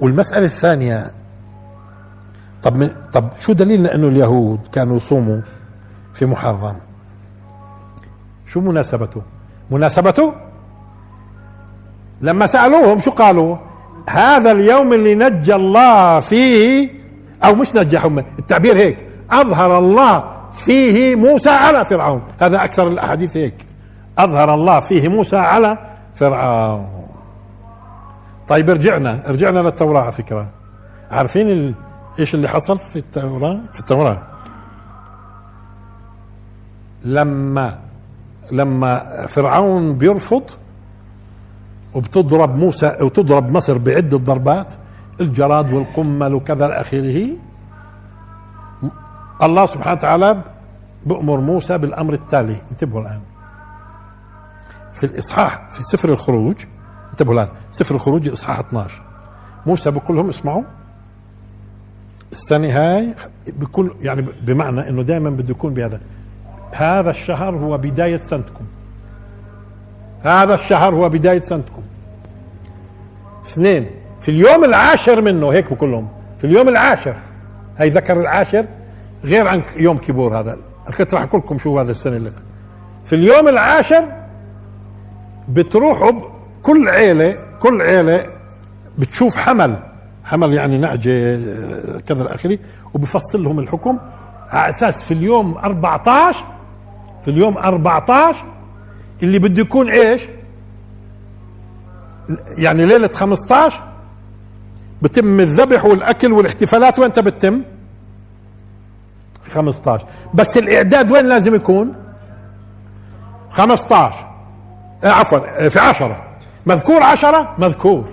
[0.00, 1.10] والمسألة الثانية
[2.62, 5.40] طب من طب شو دليلنا إنه اليهود كانوا يصوموا
[6.14, 6.76] في محرم؟
[8.46, 9.22] شو مناسبته؟
[9.70, 10.34] مناسبته؟
[12.20, 13.56] لما سألوهم شو قالوا؟
[14.08, 16.90] هذا اليوم اللي نجى الله فيه
[17.44, 22.22] أو مش نجاهم التعبير هيك أظهر الله فيه موسى على فرعون.
[22.40, 23.67] هذا أكثر الأحاديث هيك.
[24.18, 25.78] أظهر الله فيه موسى على
[26.14, 26.86] فرعون.
[28.48, 30.48] طيب رجعنا رجعنا للتوراة على فكرة.
[31.10, 31.74] عارفين
[32.18, 34.22] إيش اللي حصل في التوراة؟ في التوراة.
[37.04, 37.78] لما
[38.52, 40.42] لما فرعون بيرفض
[41.94, 44.72] وبتضرب موسى وتضرب مصر بعدة ضربات
[45.20, 47.28] الجراد والقمل وكذا آخره
[49.42, 50.42] الله سبحانه وتعالى
[51.06, 52.56] بأمر موسى بالأمر التالي.
[52.70, 53.20] انتبهوا الآن.
[55.00, 56.56] في الإصحاح في سفر الخروج
[57.10, 59.02] انتبهوا الآن سفر الخروج الإصحاح 12
[59.66, 60.62] موسى بقول لهم اسمعوا.
[62.32, 63.14] السنة هاي
[63.46, 66.00] بيكون يعني بمعنى إنه دائما بده يكون بهذا.
[66.72, 68.64] هذا الشهر هو بداية سنتكم.
[70.22, 71.82] هذا الشهر هو بداية سنتكم.
[73.46, 76.08] اثنين في اليوم العاشر منه هيك بكلهم
[76.38, 77.16] في اليوم العاشر
[77.78, 78.66] هي ذكر العاشر
[79.24, 80.56] غير عن يوم كيبور هذا.
[80.98, 82.32] كنت راح أقول لكم شو هذا السنة اللي
[83.04, 84.17] في اليوم العاشر
[85.48, 86.12] بتروحوا
[86.62, 88.26] كل عيلة كل عيلة
[88.98, 89.82] بتشوف حمل
[90.24, 91.36] حمل يعني نعجه
[92.00, 92.58] كذا الاخري
[92.94, 93.98] وبفصل لهم الحكم
[94.50, 96.44] على أساس في اليوم 14
[97.22, 98.44] في اليوم 14
[99.22, 100.26] اللي بده يكون إيش؟
[102.58, 103.82] يعني ليلة 15
[105.02, 107.62] بتم الذبح والأكل والاحتفالات وين بتتم؟
[109.42, 111.94] في 15 بس الإعداد وين لازم يكون؟
[113.50, 114.27] 15 آه
[115.04, 116.24] عفوا آه، في 10
[116.66, 118.04] مذكور 10 مذكور.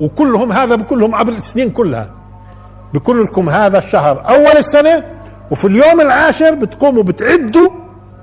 [0.00, 2.10] وكلهم هذا بكلهم قبل السنين كلها.
[2.94, 5.04] بكل لكم هذا الشهر أول السنة
[5.50, 7.70] وفي اليوم العاشر بتقوموا بتعدوا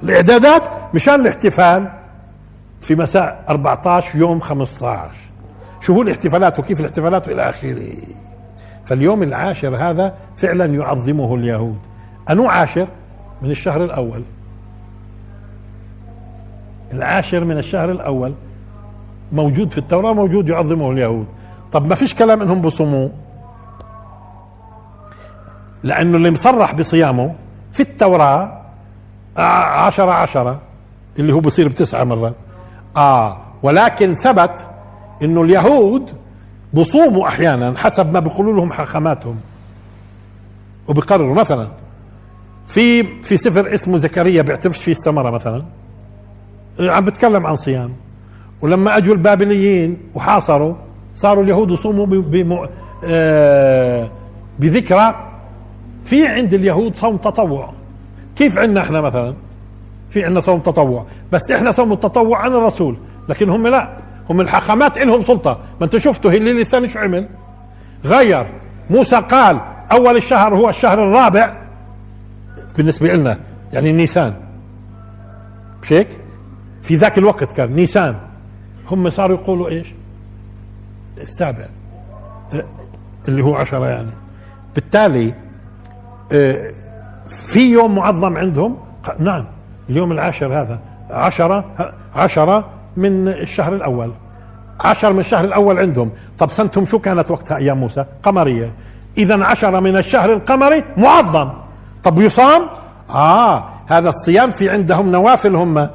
[0.04, 1.92] الإعدادات مشان الاحتفال
[2.82, 5.10] في مساء 14 يوم 15
[5.82, 7.98] شو هو الاحتفالات وكيف الاحتفالات والى آخره؟
[8.86, 11.80] فاليوم العاشر هذا فعلا يعظمه اليهود.
[12.30, 12.88] أنو عاشر؟
[13.42, 14.24] من الشهر الأول.
[16.98, 18.34] العاشر من الشهر الأول
[19.32, 21.26] موجود في التوراة موجود يعظمه اليهود.
[21.72, 23.10] طب ما فيش كلام إنهم بصوموا
[25.84, 27.36] لأنه اللي مصرح بصيامه
[27.74, 28.62] في التوراة
[29.86, 30.62] عشرة عشرة
[31.20, 32.36] اللي هو بصير بتسعة مرات.
[32.98, 34.68] آه ولكن ثبت
[35.24, 36.10] إنه اليهود
[36.74, 39.36] بصوموا أحيانا حسب ما بيقولوا لهم حاخاماتهم
[40.88, 41.68] وبقرروا مثلا.
[42.68, 45.64] في في سفر اسمه زكريا بيعترفش فيه الثمره مثلا.
[46.80, 47.93] عم بتكلم عن صيام.
[48.61, 50.76] ولما أجوا البابليين وحاصروا
[51.15, 52.67] صاروا اليهود يصوموا
[53.03, 54.09] آه،
[54.59, 55.32] بذكرى.
[56.03, 57.73] في عند اليهود صوم تطوع.
[58.36, 59.36] كيف عندنا إحنا مثلا؟
[60.09, 61.05] في عندنا صوم تطوع.
[61.32, 62.97] بس إحنا صوم التطوع عن الرسول
[63.30, 63.97] لكن هم لا.
[64.30, 65.59] هم الحاخامات لهم سلطة.
[65.80, 67.30] ما أنتم شفتوا هليل الثاني شو عمل؟
[68.05, 68.45] غير.
[68.89, 69.61] موسى قال
[69.91, 71.57] أول الشهر هو الشهر الرابع
[72.78, 73.39] بالنسبة لنا
[73.73, 74.34] يعني نيسان.
[75.84, 76.07] مش هيك
[76.86, 78.16] في ذاك الوقت كان نيسان
[78.88, 79.88] هم صاروا يقولوا إيش؟
[81.22, 81.66] السابع.
[83.28, 84.12] اللي هو عشرة يعني.
[84.76, 85.34] بالتالي
[86.32, 86.72] آه،
[87.30, 88.78] في يوم معظم عندهم
[89.20, 89.46] نعم
[89.90, 90.80] اليوم العاشر هذا
[91.10, 91.66] عشرة
[92.16, 94.14] عشرة من الشهر الأول.
[94.80, 96.12] عشر من الشهر الأول عندهم.
[96.38, 98.74] طب سنتهم شو كانت وقتها أيام موسى؟ قمرية.
[99.18, 101.52] إذا عشرة من الشهر القمري معظم.
[102.04, 102.70] طب يصام
[103.10, 105.90] آه هذا الصيام في عندهم نوافل هم.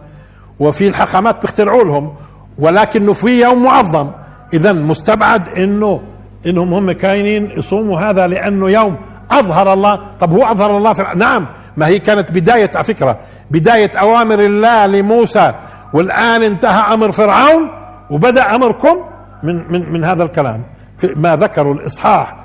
[0.60, 2.14] وفي الحخامات بيخترعوا لهم
[2.58, 4.10] ولكنه في يوم معظم.
[4.52, 6.00] اذا مستبعد إنه
[6.46, 8.96] إنهم هم كاينين يصوموا هذا لأنه يوم.
[9.30, 10.00] أظهر الله.
[10.20, 11.46] طب هو أظهر الله في نعم.
[11.76, 13.18] ما هي كانت بداية على فكرة
[13.50, 15.52] بداية أوامر الله لموسى.
[15.94, 17.70] والآن انتهى أمر فرعون
[18.10, 18.96] وبدأ أمركم
[19.42, 20.64] من, من, من هذا الكلام.
[20.98, 22.36] في ما ذكروا الإصحاح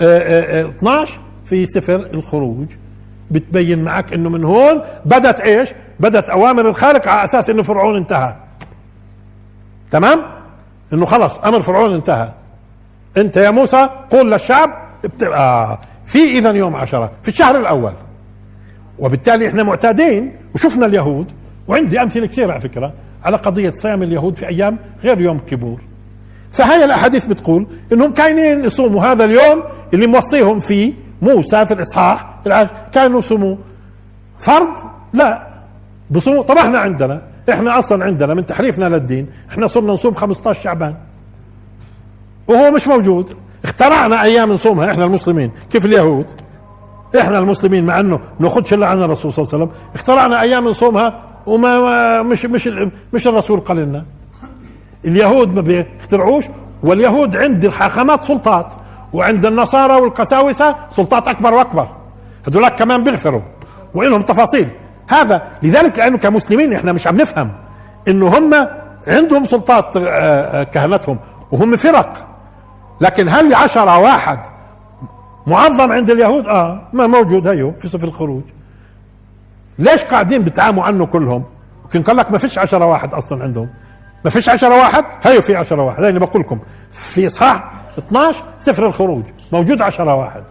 [0.00, 2.66] 12 في سفر الخروج.
[3.32, 5.68] بتبين معك إنه من هون بدت إيش؟
[6.00, 8.36] بدت أوامر الخالق على أساس إنه فرعون انتهى.
[9.90, 10.22] تمام؟
[10.92, 12.32] إنه خلص أمر فرعون انتهى.
[13.16, 14.68] أنت يا موسى قول للشعب
[15.34, 17.92] آه في اذا يوم عشرة في الشهر الأول.
[18.98, 21.26] وبالتالي إحنا معتادين وشفنا اليهود
[21.68, 22.92] وعندي أمثلة كثيرة على فكرة
[23.24, 25.80] على قضية صيام اليهود في أيام غير يوم كيبور
[26.52, 29.62] فهي الأحاديث بتقول إنهم كاينين يصوموا هذا اليوم
[29.94, 30.92] اللي موصيهم فيه
[31.22, 32.26] موسى في الإصحاح؟
[32.92, 33.56] كانوا يصوموا
[34.38, 34.68] فرض؟
[35.12, 35.48] لا.
[36.10, 40.94] بصوموا طب إحنا عندنا إحنا أصلا عندنا من تحريفنا للدين إحنا صرنا نصوم 15 شعبان.
[42.48, 43.36] وهو مش موجود.
[43.64, 45.50] اخترعنا أيام نصومها إحنا المسلمين.
[45.70, 46.26] كيف اليهود؟
[47.20, 49.76] إحنا المسلمين مع إنه ناخذش إلا عن الرسول صلى الله عليه وسلم.
[49.94, 52.68] اخترعنا أيام نصومها وما مش مش
[53.12, 54.04] مش الرسول قال لنا
[55.04, 56.44] اليهود ما بيخترعوش
[56.82, 58.74] واليهود عند الحاخامات سلطات.
[59.12, 61.88] وعند النصارى والقساوسة سلطات أكبر وأكبر.
[62.48, 63.42] هذولاك كمان بيغفروا
[63.94, 64.68] وإلهم تفاصيل.
[65.08, 67.52] هذا لذلك لأنه كمسلمين إحنا مش عم نفهم
[68.08, 68.68] إنه هم
[69.06, 71.18] عندهم سلطات آه، آه، كهنتهم
[71.52, 72.28] وهم فرق.
[73.00, 74.38] لكن هل عشرة واحد
[75.46, 78.42] معظم عند اليهود؟ آه ما موجود هيو في صف الخروج.
[79.78, 81.44] ليش قاعدين بتعاموا عنه كلهم؟
[81.84, 83.68] يمكن قال لك ما فيش عشرة واحد أصلا عندهم.
[84.24, 86.02] ما فيش عشرة واحد؟ هيو في عشرة واحد.
[86.04, 86.58] اللي بقول لكم
[86.90, 89.22] في اصحاح 12 سفر الخروج.
[89.52, 90.42] موجود عشرة واحد.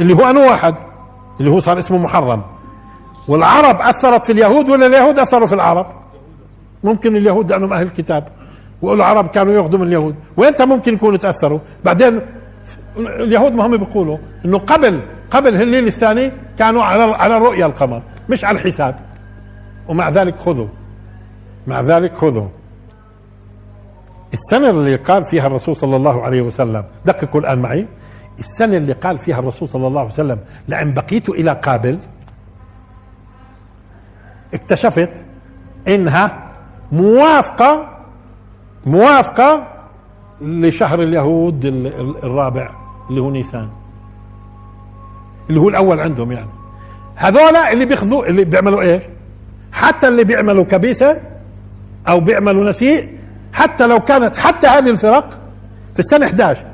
[0.00, 0.74] اللي هو أنو واحد؟
[1.40, 2.42] اللي هو صار اسمه محرم.
[3.28, 5.86] والعرب أثرت في اليهود ولا اليهود أثروا في العرب؟
[6.84, 8.28] ممكن اليهود لأنهم أهل الكتاب.
[8.82, 10.14] والعرب كانوا من اليهود.
[10.36, 12.20] وانت ممكن يكونوا تأثروا؟ بعدين
[12.96, 18.44] اليهود ما هم بيقولوا إنه قبل قبل الليل الثاني كانوا على على رؤيا القمر مش
[18.44, 18.96] على الحساب.
[19.88, 20.68] ومع ذلك خذوا.
[21.66, 22.48] مع ذلك خذوا.
[24.36, 27.86] السنة اللي قال فيها الرسول صلى الله عليه وسلم دققوا الآن معي.
[28.38, 31.98] السنة اللي قال فيها الرسول صلى الله عليه وسلم لأن بقيت إلى قابل
[34.54, 35.24] اكتشفت
[35.88, 36.52] إنها
[36.92, 37.88] موافقة
[38.86, 39.66] موافقة
[40.40, 41.64] لشهر اليهود
[42.24, 42.70] الرابع
[43.10, 43.68] اللي هو نيسان.
[45.48, 46.50] اللي هو الأول عندهم يعني.
[47.14, 49.02] هذولا اللي بياخذوا اللي بيعملوا إيش؟
[49.72, 51.20] حتى اللي بيعملوا كبيسة
[52.08, 53.15] أو بيعملوا نسيء
[53.56, 55.28] حتى لو كانت حتى هذه الفرق
[55.94, 56.66] في السنة 11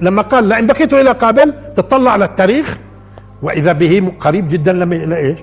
[0.00, 2.78] لما قال لئن بقيت إلى قابل تطلع على التاريخ
[3.42, 5.38] وإذا به قريب جدا لما إلى إيش؟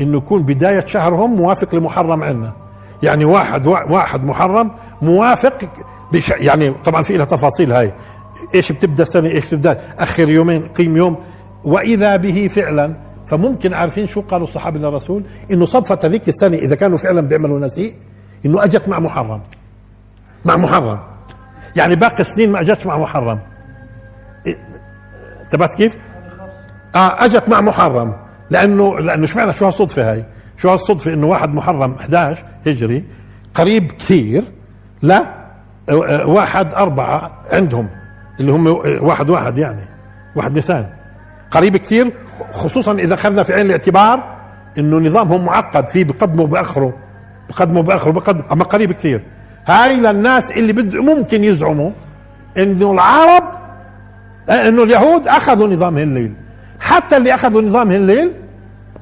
[0.00, 2.52] إنه يكون بداية شهرهم موافق لمحرم عندنا.
[3.02, 4.70] يعني واحد واحد محرم
[5.02, 5.54] موافق
[6.12, 7.92] بش يعني طبعا في لها تفاصيل هاي.
[8.54, 11.16] إيش بتبدأ السنة؟ إيش بتبدأ؟ آخر يومين قيم يوم.
[11.64, 12.96] وإذا به فعلا
[13.26, 17.94] فممكن عارفين شو قالوا الصحابة للرسول؟ إنه صدفة ذيك السنة إذا كانوا فعلا بيعملوا نسيء
[18.46, 19.40] إنه أجت مع محرم.
[20.46, 20.98] مع محرم.
[21.76, 23.40] يعني باقي السنين ما اجتش مع محرم.
[25.44, 25.98] انتبهت كيف؟
[26.94, 28.16] آه أجت مع محرم.
[28.50, 30.24] لأنه لأنه معنى شو هالصدفة هاي؟
[30.56, 33.04] شو هالصدفة إنه واحد محرم 11 هجري
[33.54, 34.44] قريب كثير
[35.02, 35.46] لا
[36.26, 37.88] واحد أربعة عندهم
[38.40, 38.66] اللي هم
[39.02, 39.82] واحد واحد يعني
[40.36, 40.86] واحد نسان.
[41.50, 42.12] قريب كثير
[42.52, 44.36] خصوصا إذا أخذنا في عين الاعتبار
[44.78, 46.92] إنه نظامهم معقد فيه بقدموا بأخروا
[47.48, 49.24] بقدموا بأخروا بقدم أما قريب كثير.
[49.66, 51.90] هاي للناس اللي بد ممكن يزعموا
[52.58, 53.44] إنه العرب
[54.50, 56.34] إنه اليهود أخذوا نظام الليل
[56.80, 58.32] حتى اللي أخذوا نظام الليل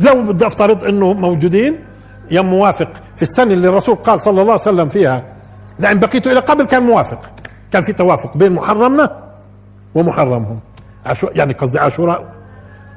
[0.01, 1.79] لو بدي أفترض إنه موجودين
[2.31, 2.89] يوم موافق.
[3.17, 5.23] في السنة اللي الرسول قال صلى الله عليه وسلم فيها
[5.79, 7.31] لأن بقيت إلى قبل كان موافق.
[7.73, 9.11] كان في توافق بين محرمنا
[9.95, 10.61] ومحرمهم.
[11.07, 12.33] عشو يعني قصدي عاشوراء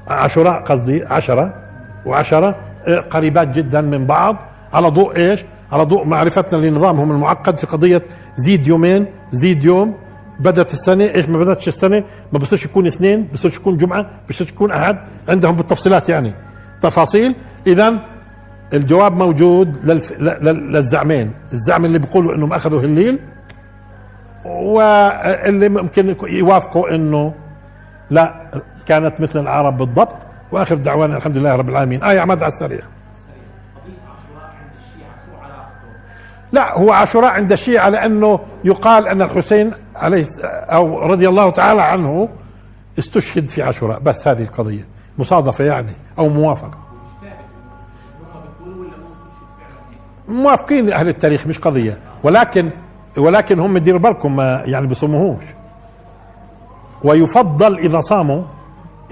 [0.08, 1.54] عاشوراء قصدي عشرة
[2.06, 2.56] وعشرة
[2.88, 4.36] آه، قريبات جدا من بعض.
[4.74, 8.02] على ضوء إيش؟ على ضوء معرفتنا لنظامهم المعقد في قضية
[8.36, 9.96] زيد يومين زيد يوم
[10.40, 12.04] بدت السنة إيش ما بدتش السنة؟
[12.34, 14.98] ما بصيرش يكون اثنين بصيرش يكون جمعة بصيرش يكون أحد
[15.30, 16.34] عندهم بالتفصيلات يعني.
[16.82, 17.36] تفاصيل؟
[17.68, 17.94] إذا
[18.74, 20.22] الجواب موجود للف...
[20.42, 21.32] للزعمين.
[21.54, 23.20] الزعم اللي بيقولوا إنهم أخذوا هليل
[24.46, 27.34] واللي ممكن يوافقوا إنه
[28.10, 28.52] لا
[28.86, 30.16] كانت مثل العرب بالضبط.
[30.52, 32.04] وآخر دعوانا الحمد لله رب العالمين.
[32.04, 32.82] آية عماد على السريع.
[36.52, 42.30] لا هو عاشوراء عند الشيعة لأنه يقال أن الحسين عليه أو رضي الله تعالى عنه
[43.00, 44.00] استشهد في عاشوراء.
[44.00, 44.88] بس هذه القضية
[45.18, 46.78] مصادفة يعني أو موافقة.
[50.28, 51.98] موافقين لأهل التاريخ مش قضية.
[52.24, 52.72] ولكن
[53.18, 55.44] ولكن هم ديروا بالكم ما يعني بصوموهوش
[57.04, 58.44] ويفضل إذا صاموا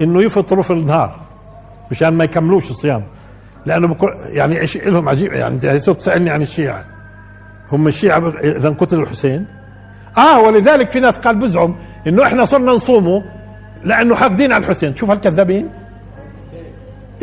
[0.00, 1.20] إنه يفطروا في النهار
[1.90, 3.04] مشان ما يكملوش الصيام.
[3.86, 6.95] بكل يعني لهم عجيب يعني أنت تسألني عن الشيعة.
[7.72, 9.46] هم الشيعة اذا قتل الحسين.
[10.18, 11.74] آه ولذلك في ناس قال بزعم
[12.06, 13.22] إنه إحنا صرنا نصومه
[13.84, 14.94] لأنه حاقدين على الحسين.
[14.94, 15.68] شوف هالكذابين.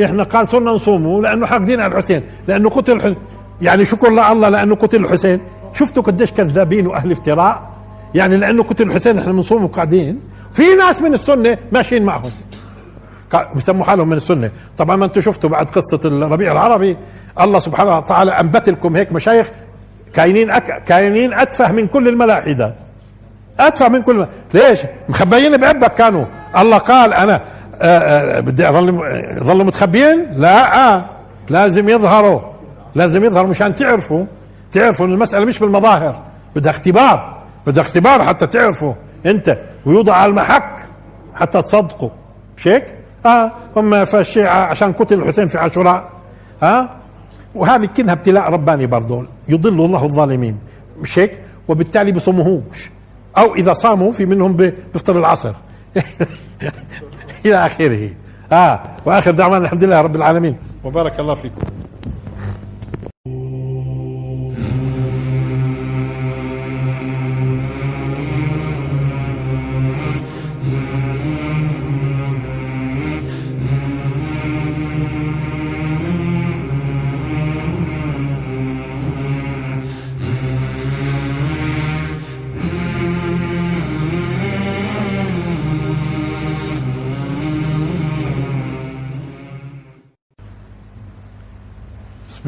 [0.06, 2.24] إحنا قال صرنا نصومه لأنه حاقدين على الحسين.
[2.48, 3.18] لأنه قتل الحسين.
[3.62, 5.41] يعني شكر الله لأنه قتل الحسين.
[5.74, 7.70] شفتوا قديش كذابين وأهل افتراء.
[8.16, 10.20] يعني لأنه قتل الحسين إحنا بنصوم وقاعدين
[10.52, 12.32] في ناس من السنة ماشيين معهم.
[13.56, 14.52] بسموا حالهم من السنة.
[14.78, 16.98] طبعا ما أنتم شفتوا بعد قصة الربيع العربي.
[17.41, 19.52] الله سبحانه وتعالى انبت لكم هيك مشايخ
[20.14, 20.84] كاينين أك...
[20.84, 22.74] كاينين أتفه من كل الملاحدة.
[23.59, 26.26] أتفه من كل ليش؟ مخبيين بعبك كانوا.
[26.57, 27.41] الله قال أنا
[27.82, 28.89] آه، آه، بدي أظل
[29.41, 31.05] يظلوا متخبيين؟ لا آه.
[31.49, 32.41] لازم يظهروا.
[32.95, 34.26] لازم يظهروا مشان تعرفوا.
[34.72, 36.22] تعرفوا إن المسألة مش بالمظاهر.
[36.55, 37.43] بدها اختبار.
[37.68, 38.93] بدها اختبار حتى تعرفوا
[39.26, 39.57] أنت.
[39.86, 40.86] ويوضع على المحك
[41.36, 42.09] حتى تصدقوا.
[42.57, 42.86] مش هيك؟
[43.26, 46.09] آه هم فالشيعة عشان قتل الحسين في عاشوراء.
[46.61, 46.89] ها آه؟
[47.56, 50.60] وهذه كلها ابتلاء رباني برضه يضل الله الظالمين.
[51.01, 52.89] مش هيك؟ وبالتالي بصوموهوش
[53.38, 55.54] أو إذا صاموا في منهم بيفطر العصر.
[57.45, 58.10] إلى آخره.
[58.51, 58.80] آه.
[59.06, 60.58] وآخر دعوانا الحمد لله رب العالمين.
[60.84, 61.62] وبارك الله فيكم.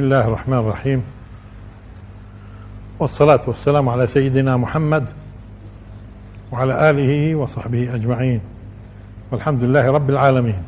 [0.05, 1.03] الله الرحمن الرحيم.
[2.99, 5.09] والصلاة والسلام على سيدنا محمد
[6.51, 8.41] وعلى آله وصحبه أجمعين.
[9.31, 10.63] والحمد لله رب العالمين.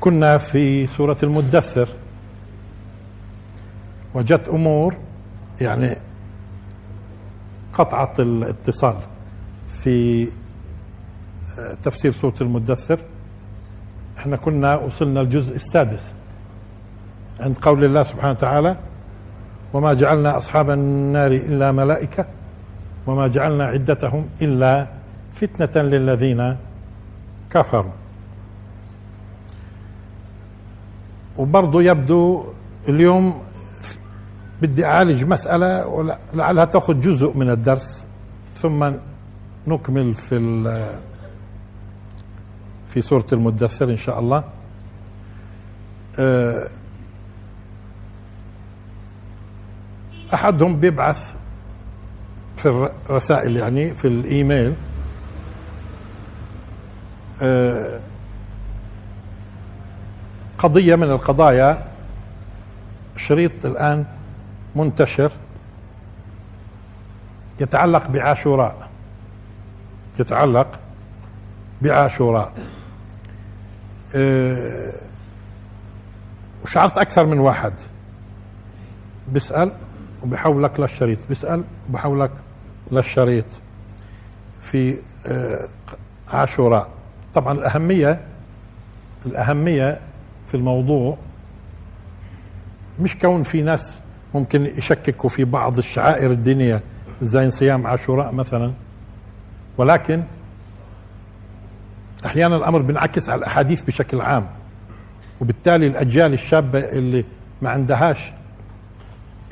[0.00, 1.88] كنا في سورة المدثر.
[4.14, 4.94] وجدت أمور
[5.60, 5.96] يعني
[7.74, 8.96] قطعت الاتصال
[9.82, 10.28] في
[11.82, 12.98] تفسير سورة المدثر.
[14.18, 16.12] إحنا كنا وصلنا الجزء السادس.
[17.40, 18.76] عند قول الله سبحانه وتعالى
[19.72, 22.24] وما جعلنا أصحاب النار إلا ملائكة
[23.06, 24.86] وما جعلنا عدتهم إلا
[25.34, 26.56] فتنة للذين
[27.50, 27.92] كفروا.
[31.38, 32.44] وبرضه يبدو
[32.88, 33.42] اليوم
[34.62, 38.06] بدي أعالج مسألة ولعلها تأخذ جزء من الدرس
[38.56, 38.90] ثم
[39.66, 40.36] نكمل في
[42.88, 44.44] في سورة المدثر إن شاء الله.
[50.34, 51.34] أحدهم بيبعث
[52.56, 54.74] في الرسائل يعني في الإيميل
[57.42, 58.00] آه،
[60.58, 61.84] قضية من القضايا
[63.16, 64.04] شريط الآن
[64.76, 65.32] منتشر
[67.60, 68.88] يتعلق بعاشوراء.
[70.20, 70.80] يتعلق
[71.82, 72.52] بعاشوراء.
[74.14, 74.92] آه،
[76.64, 77.72] وشعرت أكثر من واحد.
[79.28, 79.72] بيسأل؟
[80.24, 81.18] وبحولك للشريط.
[81.28, 82.30] بيسأل وبحولك
[82.92, 83.44] للشريط
[84.62, 84.96] في
[85.26, 85.68] آه،
[86.32, 86.88] عاشوراء.
[87.34, 88.20] طبعا الأهمية
[89.26, 89.98] الأهمية
[90.46, 91.16] في الموضوع
[93.00, 94.00] مش كون في ناس
[94.34, 96.80] ممكن يشككوا في بعض الشعائر الدينية
[97.22, 98.72] زي صيام عاشوراء مثلا.
[99.78, 100.22] ولكن
[102.26, 104.46] أحيانا الأمر بينعكس على الأحاديث بشكل عام.
[105.40, 107.24] وبالتالي الأجيال الشابة اللي
[107.62, 108.32] ما عندهاش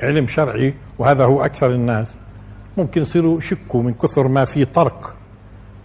[0.03, 2.17] علم شرعي وهذا هو أكثر الناس.
[2.77, 5.13] ممكن يصيروا يشكوا من كثر ما في ترك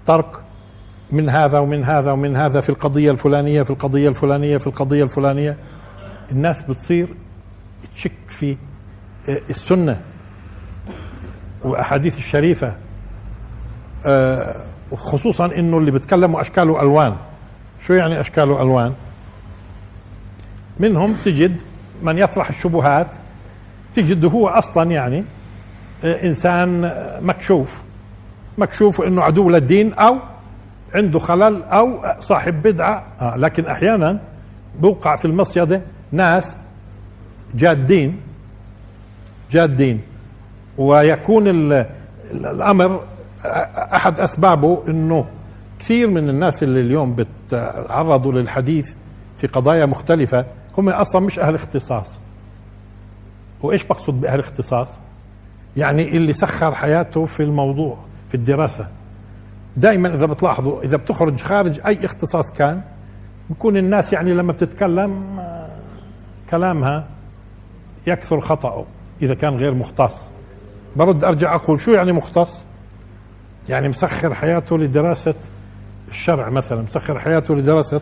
[0.06, 0.26] ترك
[1.12, 5.56] من هذا ومن هذا ومن هذا في القضية الفلانية في القضية الفلانية في القضية الفلانية.
[6.32, 7.08] الناس بتصير
[7.94, 8.56] تشك في
[9.28, 10.00] السنة
[11.64, 12.74] واحاديث الشريفة.
[14.06, 14.54] آه
[14.92, 17.16] وخصوصا إنه اللي بيتكلموا أشكال وألوان.
[17.86, 18.92] شو يعني أشكال وألوان؟
[20.80, 21.60] منهم تجد
[22.02, 23.08] من يطرح الشبهات
[23.94, 25.24] تجد هو أصلا يعني
[26.04, 27.82] آه، إنسان مكشوف.
[28.58, 30.16] مكشوف إنه عدو للدين أو
[30.94, 33.04] عنده خلل أو صاحب بدعة.
[33.20, 34.20] آه لكن أحيانا
[34.80, 35.82] بوقع في المصيدة
[36.12, 36.56] ناس
[37.54, 38.20] جادين
[39.52, 40.00] جادين
[40.78, 41.48] ويكون
[42.30, 43.00] الأمر
[43.94, 45.26] أحد أسبابه إنه
[45.78, 48.94] كثير من الناس اللي اليوم بتعرضوا للحديث
[49.36, 50.44] في قضايا مختلفة
[50.78, 52.18] هم أصلا مش أهل اختصاص.
[53.62, 54.88] وإيش بقصد باهل اختصاص
[55.76, 57.98] يعني اللي سخر حياته في الموضوع
[58.28, 58.88] في الدراسة.
[59.76, 62.82] دائما إذا بتلاحظوا إذا بتخرج خارج أي اختصاص كان
[63.50, 65.40] بكون الناس يعني لما بتتكلم
[66.50, 67.08] كلامها
[68.06, 68.84] يكثر خطأه
[69.22, 70.14] إذا كان غير مختص.
[70.96, 72.64] برد أرجع أقول شو يعني مختص؟
[73.68, 75.34] يعني مسخر حياته لدراسة
[76.08, 78.00] الشرع مثلا مسخر حياته لدراسة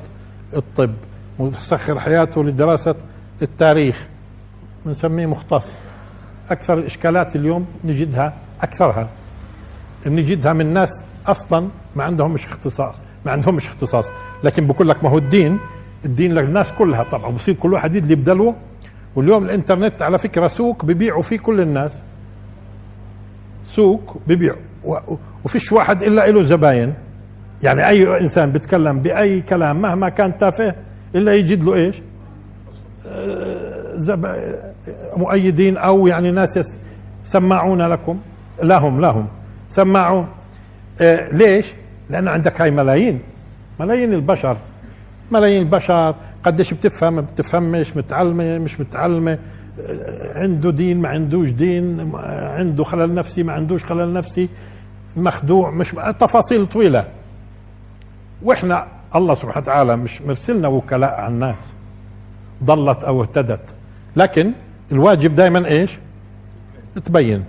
[0.57, 0.94] الطب
[1.38, 2.94] مسخر حياته لدراسة
[3.42, 4.09] التاريخ.
[4.87, 5.76] بنسميه مختص.
[6.51, 8.32] أكثر الإشكالات اليوم نجدها
[8.62, 9.09] أكثرها.
[10.07, 12.95] نجدها من ناس أصلا ما عندهم مش اختصاص
[13.26, 14.12] ما عندهم مش اختصاص.
[14.45, 15.59] لكن بقول لك ما هو الدين
[16.05, 17.30] الدين للناس كلها طبعا.
[17.30, 18.55] بصير كل واحد يدلي بدلوه.
[19.16, 22.03] واليوم الإنترنت على فكرة سوق ببيعوا فيه كل الناس.
[23.64, 24.61] سوق ببيعوا
[25.45, 26.95] وفيش واحد إلا له زباين.
[27.62, 30.74] يعني أي إنسان بيتكلم بأي كلام مهما كان تافه
[31.14, 31.97] إلا يجد له إيش؟
[32.72, 33.76] زب...
[35.16, 36.78] مؤيدين أو يعني ناس
[37.24, 38.18] سماعون لكم.
[38.62, 39.28] لهم لهم
[39.68, 40.28] سماعون
[41.01, 41.74] آه ليش؟
[42.11, 43.20] لأن عندك هاي ملايين.
[43.80, 44.57] ملايين البشر.
[45.30, 46.14] ملايين البشر.
[46.42, 49.38] قديش بتفهم؟ بتفهمش متعلمة مش متعلمة.
[50.34, 52.12] عنده دين ما عندوش دين.
[52.30, 54.49] عنده خلل نفسي ما عندوش خلل نفسي.
[55.16, 57.05] مخدوع مش تفاصيل طويلة.
[58.42, 61.74] وإحنا الله سبحانه وتعالى مش مرسلنا وكلاء على الناس.
[62.64, 63.76] ضلت أو اهتدت.
[64.16, 64.52] لكن
[64.92, 65.98] الواجب دائما إيش؟
[67.04, 67.44] تبين.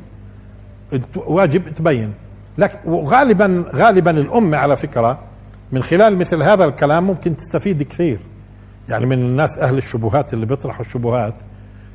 [1.15, 2.13] واجب تبين.
[2.57, 5.19] لكن وغالبا غالبا الأمة على فكرة
[5.71, 8.19] من خلال مثل هذا الكلام ممكن تستفيد كثير.
[8.89, 11.35] يعني من الناس أهل الشبهات اللي بيطرحوا الشبهات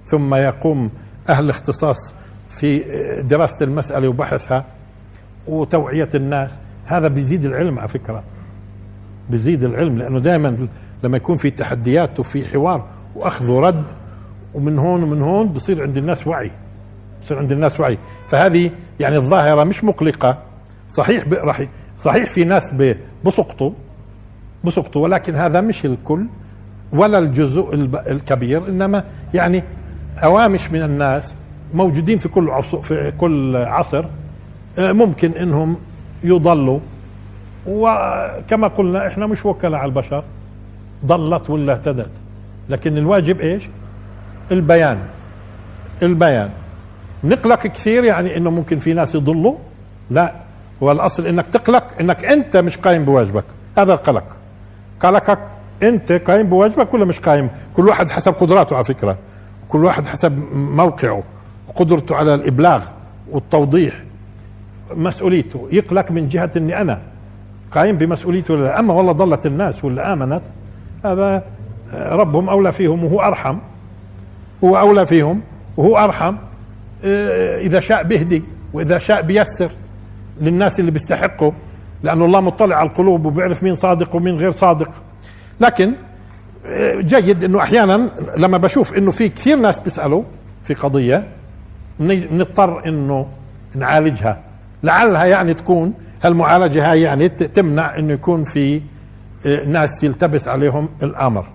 [0.04, 0.90] ثم يقوم
[1.28, 2.14] أهل الاختصاص
[2.48, 2.84] في
[3.28, 4.64] دراسة المسألة وبحثها
[5.48, 6.58] وتوعية الناس.
[6.86, 8.22] هذا بيزيد العلم على فكرة.
[9.30, 10.68] بيزيد العلم لأنه دائما
[11.04, 13.84] لما يكون في تحديات وفي حوار وأخذ ورد
[14.54, 16.50] ومن هون ومن هون بصير عند الناس وعي.
[17.22, 17.98] بصير عند الناس وعي.
[18.28, 20.38] فهذه يعني الظاهرة مش مقلقة.
[20.88, 21.62] صحيح راح
[21.98, 22.74] صحيح في ناس
[23.24, 23.72] بسقطوا
[24.64, 26.26] بسقطوا ولكن هذا مش الكل
[26.92, 27.74] ولا الجزء
[28.06, 29.62] الكبير إنما يعني
[30.24, 31.34] أوامش من الناس
[31.74, 34.04] موجودين في كل عصر في كل عصر
[34.78, 35.76] آه، ممكن إنهم
[36.24, 36.80] يضلوا.
[37.66, 40.24] وكما قلنا إحنا مش وكلاء على البشر.
[41.06, 42.10] ضلت ولا اهتدت.
[42.68, 43.62] لكن الواجب إيش؟
[44.52, 44.98] البيان.
[46.02, 46.50] البيان.
[47.24, 49.56] نقلق كثير يعني إنه ممكن في ناس يضلوا.
[50.10, 50.32] لا.
[50.82, 53.44] هو الاصل إنك تقلق إنك أنت مش قايم بواجبك.
[53.78, 54.24] هذا القلق.
[55.00, 55.38] قلقك
[55.82, 59.18] أنت قايم بواجبك ولا مش قايم؟ كل واحد حسب قدراته على فكرة.
[59.68, 61.22] كل واحد حسب موقعه.
[61.68, 62.86] وقدرته على الإبلاغ
[63.30, 63.94] والتوضيح.
[64.94, 65.68] مسؤوليته.
[65.72, 67.00] يقلق من جهة إني أنا
[67.72, 70.42] قايم بمسؤوليته ولا أما والله ضلت الناس ولا آمنت
[71.04, 71.42] هذا
[71.94, 73.58] ربهم أولى فيهم وهو أرحم.
[74.64, 75.42] هو أولى فيهم
[75.76, 76.36] وهو أرحم.
[77.60, 78.42] إذا شاء بيهدي
[78.72, 79.70] وإذا شاء بيسر
[80.40, 81.52] للناس اللي بيستحقوا
[82.02, 84.90] لأنه الله مطلع على القلوب وبيعرف مين صادق ومين غير صادق.
[85.60, 85.94] لكن
[86.66, 90.22] آه، جيد إنه أحيانا لما بشوف إنه في كثير ناس بيسألوا
[90.64, 91.26] في قضية
[92.00, 93.26] نضطر إنه
[93.74, 94.42] نعالجها.
[94.82, 98.82] لعلها يعني تكون هالمعالجة هاي يعني تمنع إنه يكون في
[99.46, 101.46] آه، ناس يلتبس عليهم الأمر.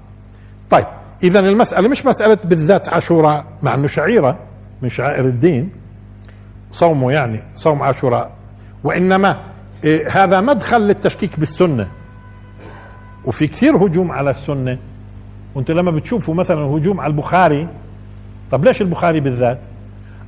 [0.70, 0.86] طيب
[1.24, 4.39] اذا المسألة مش مسألة بالذات عاشوراء مع إنه شعيرة
[4.82, 5.70] من شعائر الدين.
[6.72, 8.32] صومه يعني صوم عاشوراء.
[8.84, 9.43] وإنما
[9.84, 11.88] إيه، هذا مدخل للتشكيك بالسنة.
[13.26, 14.78] وفي كثير هجوم على السنة.
[15.55, 17.68] وانت لما بتشوفوا مثلا هجوم على البخاري
[18.51, 19.59] طب ليش البخاري بالذات؟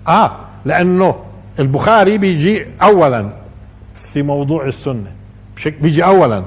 [0.07, 0.31] آه
[0.65, 1.15] لأنه
[1.59, 3.33] البخاري بيجي اولا
[3.93, 5.11] في موضوع السنة.
[5.81, 6.45] بيجي اولا.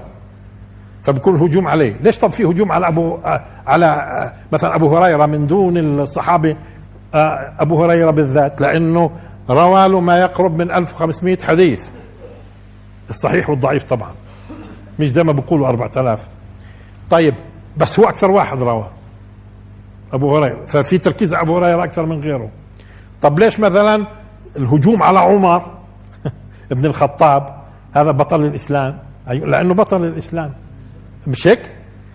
[1.02, 1.96] فبكون هجوم عليه.
[2.00, 3.18] ليش طب في هجوم على ابو
[3.66, 6.56] على مثلا أبو هريرة من دون الصحابة؟
[7.14, 9.10] آه، أبو هريرة بالذات لأنه
[9.50, 11.90] روى له ما يقرب من 1500 حديث.
[13.10, 14.10] الصحيح والضعيف طبعا.
[14.98, 16.28] مش زي ما بيقولوا 4000
[17.10, 17.34] طيب
[17.76, 18.86] بس هو أكثر واحد روى
[20.12, 20.66] أبو هريرة.
[20.66, 22.48] ففي تركيز على أبو هريرة أكثر من غيره.
[23.22, 24.06] طب ليش مثلا
[24.56, 25.62] الهجوم على عمر
[26.72, 27.62] ابن الخطاب؟
[27.94, 28.98] هذا بطل الإسلام.
[29.28, 30.52] أيوة لأنه بطل الإسلام.
[31.26, 31.60] مش هيك؟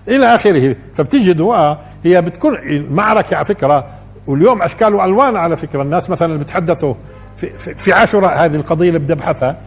[0.08, 0.76] إلى آخره.
[0.94, 3.88] فبتجدوا آه هي بتكون المعركه على فكرة
[4.28, 5.82] واليوم أشكال وألوان على فكرة.
[5.82, 6.94] الناس مثلا اللي بتحدثوا
[7.38, 9.58] في, في, عاشوراء هذه القضية اللي بدي ابحثها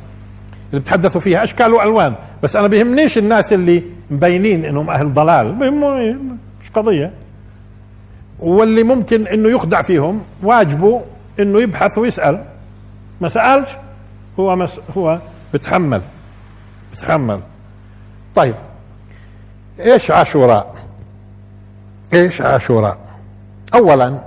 [0.70, 2.14] اللي بتحدثوا فيها أشكال وألوان.
[2.42, 5.52] بس أنا بيهمنيش الناس اللي مبينين إنهم أهل ضلال.
[5.52, 6.12] بيهموني
[6.62, 7.12] مش قضية.
[8.38, 11.02] واللي ممكن إنه يخدع فيهم واجبه
[11.40, 12.44] إنه يبحث ويسأل.
[13.20, 13.70] ما سألش
[14.40, 15.18] هو مس هو
[15.54, 16.02] بتحمل.
[16.92, 17.40] بتحمل.
[18.34, 18.54] طيب
[19.80, 20.74] إيش عاشوراء؟
[22.12, 22.98] إيش عاشوراء؟
[23.74, 24.20] اولا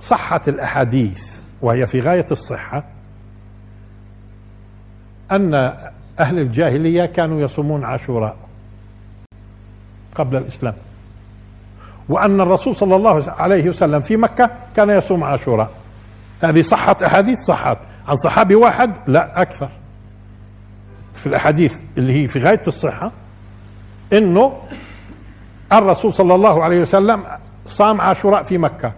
[0.00, 2.84] صحة الأحاديث وهي في غاية الصحة
[5.32, 5.54] أن
[6.20, 8.36] أهل الجاهلية كانوا يصومون عاشوراء
[10.14, 10.74] قبل الإسلام
[12.08, 15.70] وأن الرسول صلى الله عليه وسلم في مكة كان يصوم عاشوراء.
[16.42, 17.78] هذه صحت أحاديث؟ صحت
[18.08, 19.70] عن صحابي واحد؟ لا أكثر.
[21.18, 23.12] في الأحاديث اللي هي في غاية الصحة
[24.12, 24.52] إنه
[25.72, 27.24] الرسول صلى الله عليه وسلم
[27.66, 28.92] صام عاشوراء في مكة.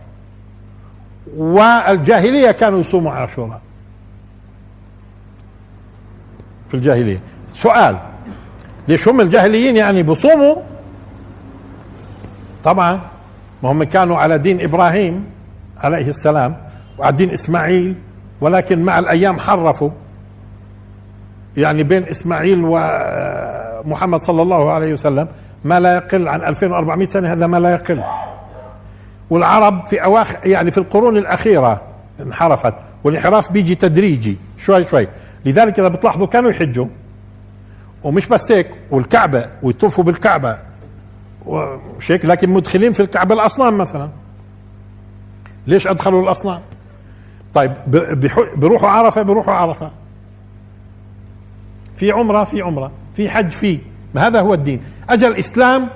[1.36, 3.60] والجاهلية كانوا يصوموا عاشوراء.
[6.68, 7.20] في الجاهلية.
[7.54, 7.98] سؤال
[8.88, 10.56] ليش هم الجاهليين يعني بصوموا؟
[12.64, 13.00] طبعا
[13.62, 15.26] ما هم كانوا على دين إبراهيم
[15.78, 16.56] عليه السلام
[16.98, 17.94] وعلى دين إسماعيل
[18.40, 19.90] ولكن مع الأيام حرفوا.
[21.56, 25.28] يعني بين إسماعيل ومحمد صلى الله عليه وسلم
[25.64, 28.02] ما لا يقل عن 2400 سنة هذا ما لا يقل.
[29.30, 31.82] والعرب في أواخر يعني في القرون الأخيرة
[32.20, 32.74] انحرفت
[33.04, 35.08] والانحراف بيجي تدريجي شوي شوي.
[35.44, 36.86] لذلك إذا بتلاحظوا كانوا يحجوا
[38.02, 40.58] ومش بس هيك والكعبة ويطوفوا بالكعبة.
[41.46, 44.08] ومش هيك لكن مدخلين في الكعبة الأصنام مثلا.
[45.66, 46.60] ليش أدخلوا الأصنام؟
[47.54, 47.72] طيب
[48.56, 49.90] بيروحوا عرفة بيروحوا عرفة.
[52.00, 53.78] في عمرة في عمرة في حج في.
[54.14, 54.80] ما هذا هو الدين.
[55.08, 55.90] أجى الإسلام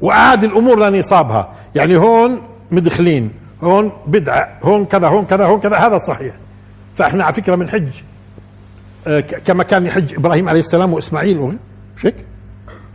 [0.00, 3.30] وأعاد الأمور لنصابها يعني هون مدخلين
[3.62, 5.76] هون بدعة هون كذا هون كذا هون كذا.
[5.76, 6.34] هذا صحيح.
[6.94, 7.88] فإحنا على فكرة بنحج
[9.06, 11.58] آه، كما كان يحج إبراهيم عليه السلام وإسماعيل.
[11.96, 12.14] مش هيك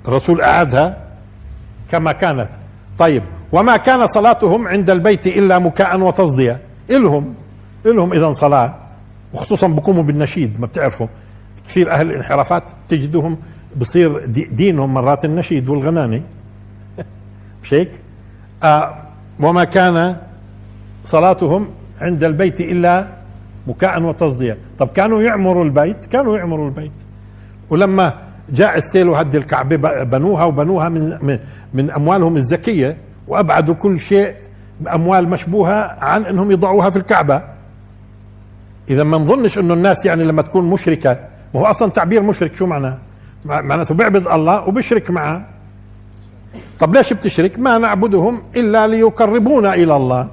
[0.08, 0.98] الرسول أعادها
[1.92, 2.50] كما كانت.
[2.98, 6.60] طيب وما كان صلاتهم عند البيت إلا مكاء وتصدية.
[6.90, 7.36] إلهم
[7.86, 8.76] إلهم إذا صلاة
[9.34, 11.08] وخصوصا بقوموا بالنشيد ما بتعرفوا.
[11.68, 13.38] كثير أهل الانحرافات تجدهم
[13.78, 16.22] بصير دينهم مرات النشيد والغناني.
[17.64, 17.92] مش هيك؟
[18.64, 18.98] آه
[19.40, 20.16] وما كان
[21.06, 21.68] صلاتهم
[22.02, 23.08] عند البيت إلا
[23.68, 24.58] مكاء وتصدية.
[24.80, 26.92] طب كانوا يعمروا البيت؟ كانوا يعمروا البيت.
[27.70, 28.14] ولما
[28.50, 31.40] جاء السيل وهد الكعبة بنوها وبنوها من,
[31.74, 32.98] من أموالهم الزكية
[33.28, 34.36] وأبعدوا كل شيء
[34.94, 37.42] أموال مشبوهة عن أنهم يضعوها في الكعبة.
[38.90, 41.20] إذا ما نظنش أنه الناس يعني لما تكون مشركة
[41.56, 42.98] ما هو أصلا تعبير مشرك شو معناه؟
[43.46, 45.48] معناته بيعبد الله وبيشرك معه.
[46.80, 50.30] طب ليش بتشرك؟ ما نعبدهم إلا ليقربونا إلى الله.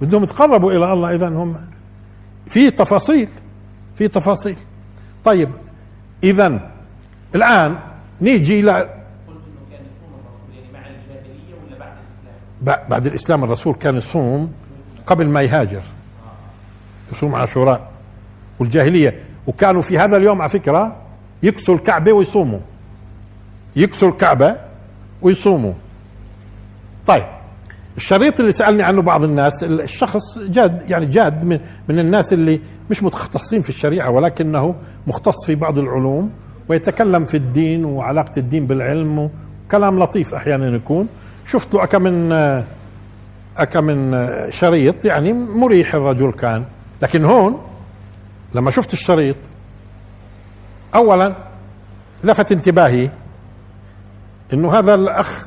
[0.00, 1.56] بدهم يتقربوا إلى الله إذا هم
[2.46, 3.28] في تفاصيل
[3.94, 4.56] في تفاصيل.
[5.24, 5.50] طيب
[6.24, 6.70] إذا
[7.34, 7.78] الآن
[8.20, 8.88] نيجي يعني
[12.62, 14.52] بعد الإسلام الرسول كان يصوم
[15.06, 15.82] قبل ما يهاجر.
[17.12, 17.90] يصوم عاشوراء
[18.58, 19.20] والجاهلية.
[19.46, 20.96] وكانوا في هذا اليوم على فكرة
[21.42, 22.60] يكسوا الكعبة ويصوموا.
[23.76, 24.56] يكسوا الكعبة
[25.22, 25.72] ويصوموا.
[27.06, 27.24] طيب
[27.96, 33.02] الشريط اللي سألني عنه بعض الناس الشخص جاد يعني جاد من, من الناس اللي مش
[33.02, 34.74] متخصصين في الشريعة ولكنه
[35.06, 36.30] مختص في بعض العلوم
[36.68, 39.30] ويتكلم في الدين وعلاقة الدين بالعلم
[39.66, 41.08] وكلام لطيف أحيانا يكون.
[41.46, 42.32] شفت له أكم من
[43.56, 46.64] أكم من شريط يعني مريح الرجل كان.
[47.02, 47.58] لكن هون
[48.54, 49.36] لما شفت الشريط
[50.94, 51.34] اولا
[52.24, 53.10] لفت انتباهي
[54.52, 55.46] إنه هذا الأخ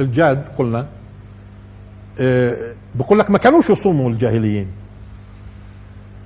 [0.00, 0.86] الجاد قلنا
[2.20, 4.68] آه، بقول لك ما كانوش يصوموا الجاهليين.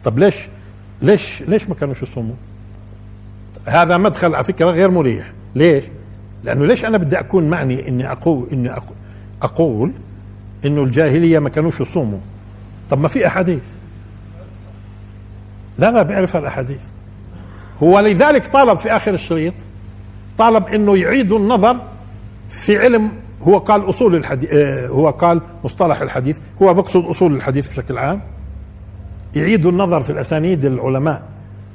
[0.04, 0.48] طب ليش؟
[1.02, 2.34] ليش؟ ليش ما كانوش يصوموا؟
[3.66, 5.32] هذا مدخل على فكرة غير مريح.
[5.54, 5.84] ليش؟
[6.44, 8.70] لأنه ليش أنا بدي أكون معني إني أقول إني
[9.42, 9.92] أقول
[10.64, 12.20] إنه الجاهلية ما كانوش يصوموا؟
[12.90, 13.64] طب ما في أحاديث.
[15.78, 16.80] لا لا بيعرف الاحاديث
[17.82, 19.54] هو لذلك طالب في آخر الشريط
[20.38, 21.80] طالب إنه يعيدوا النظر
[22.48, 23.12] في علم
[23.42, 28.20] هو قال أصول الحديث آه، هو قال مصطلح الحديث هو بقصد أصول الحديث بشكل عام.
[29.36, 31.22] يعيدوا النظر في الأسانيد العلماء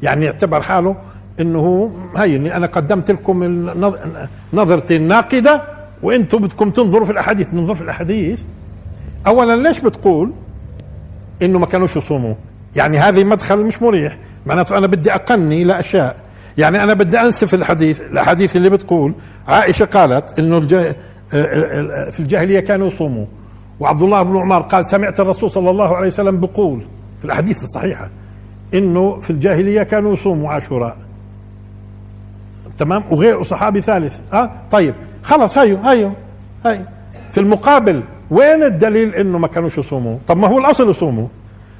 [0.03, 0.95] يعني يعتبر حاله
[1.39, 3.43] إنه هي إني أنا قدمت لكم
[4.53, 5.61] نظرتي الناقدة
[6.03, 7.53] وإنتم بدكم تنظروا في الأحاديث.
[7.53, 8.43] ننظر في الأحاديث.
[9.27, 10.31] اولا ليش بتقول
[11.41, 12.35] إنه ما كانوش يصوموا؟
[12.75, 14.17] يعني هذه مدخل مش مريح.
[14.45, 16.15] معناته أنا بدي أقني لاشياء
[16.57, 19.13] يعني أنا بدي أنسف الحديث الأحاديث اللي بتقول
[19.47, 20.95] عائشة قالت إنه الجا...
[22.11, 23.25] في الجاهلية كانوا يصوموا.
[23.79, 26.81] وعبد الله بن عمر قال سمعت الرسول صلى الله عليه وسلم بقول
[27.19, 28.09] في الأحاديث الصحيحة
[28.73, 30.97] إنه في الجاهلية كانوا يصوموا عاشوراء.
[32.77, 34.19] تمام؟ وغير صحابي ثالث.
[34.33, 34.95] ها أه؟ طيب.
[35.23, 36.11] خلص هيو هيو
[36.65, 36.79] هي
[37.31, 41.27] في المقابل وين الدليل إنه ما كانوش يصوموا؟ طب ما هو الأصل يصوموا.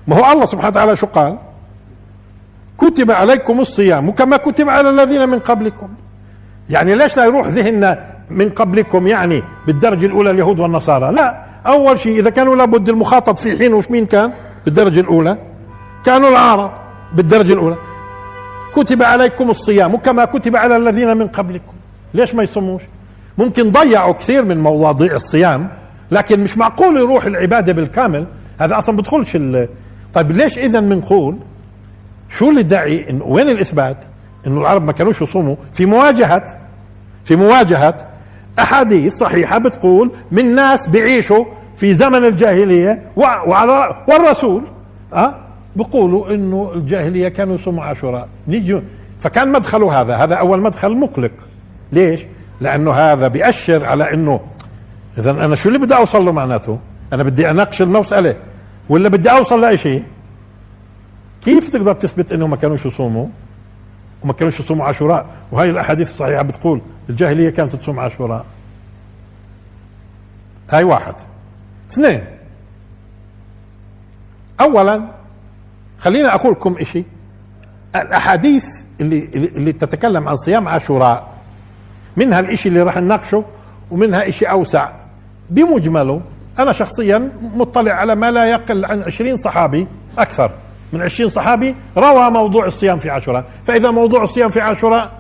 [0.08, 1.38] ما هو الله سبحانه وتعالى شو قال؟
[2.78, 5.90] كتب عليكم الصيام كما كتب على الذين من قبلكم.
[6.70, 11.46] يعني ليش لا يروح ذهننا من قبلكم يعني بالدرجة الأولى اليهود والنصارى؟ لا.
[11.68, 14.32] أول شيء إذا كانوا لابد المخاطب في حين وش مين كان؟
[14.66, 15.38] بالدرجة الأولى.
[16.06, 16.72] كانوا العرب
[17.16, 17.78] بالدرجة الأولى.
[18.76, 21.74] كتب عليكم الصيام كما كتب على الذين من قبلكم.
[22.14, 22.82] ليش ما يصوموش
[23.38, 25.70] ممكن ضيعوا كثير من مواضيع الصيام
[26.12, 28.28] لكن مش معقول يروح العبادة بالكامل.
[28.60, 29.38] هذا أصلا بدخلش.
[30.14, 31.38] طيب ليش اذا بنقول
[32.30, 33.98] شو اللي داعي إن وين الإثبات؟
[34.48, 36.44] إنه العرب ما كانوش يصوموا في مواجهه
[37.24, 37.98] في مواجهة
[38.60, 41.46] أحاديث صحيحة بتقول من ناس بيعيشوا
[41.76, 44.64] في زمن الجاهلية وعلى والرسول
[45.14, 45.36] أه
[45.76, 48.28] بيقولوا إنه الجاهلية كانوا يصوموا عاشوراء.
[48.48, 48.82] نيجي
[49.20, 50.16] فكان مدخله هذا.
[50.16, 51.32] هذا أول مدخل مقلق.
[51.92, 52.26] ليش؟
[52.62, 54.40] لأنه هذا بيأشر على انه
[55.18, 56.80] اذا أنا شو اللي بدي أوصل له معناته؟
[57.14, 58.36] أنا بدي أناقش المسألة.
[58.90, 60.04] ولا بدي أوصل لأي شيء؟
[61.42, 63.28] كيف تقدر تثبت إنه ما كانوش يصوموا؟
[64.24, 65.26] وما كانوش يصوموا عاشوراء.
[65.52, 68.46] وهي الأحاديث الصحيحة بتقول الجاهلية كانت تصوم عاشوراء.
[70.70, 71.16] هاي واحد.
[71.92, 72.24] اثنين.
[74.62, 75.12] اولا
[76.00, 77.06] خليني أقول لكم شيء
[77.96, 78.66] الأحاديث
[79.02, 81.34] اللي اللي تتكلم عن صيام عاشوراء
[82.18, 83.46] منها الإشي اللي راح نناقشه
[83.92, 84.92] ومنها إشي أوسع.
[85.50, 86.22] بمجمله
[86.60, 89.88] أنا شخصيا مطلع على ما لا يقل عن 20 صحابي
[90.18, 90.52] أكثر
[90.94, 93.46] من 20 صحابي روى موضوع الصيام في عاشوراء.
[93.66, 95.12] فإذا موضوع الصيام في عاشوراء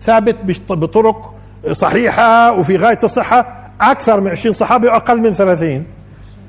[0.00, 0.36] ثابت
[0.70, 1.34] بطرق
[1.72, 5.86] صحيحة وفي غاية الصحة أكثر من 20 صحابي وأقل من 30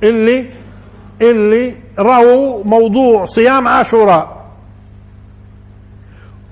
[0.03, 0.49] اللي
[1.21, 4.37] اللي رووا موضوع صيام عاشوراء.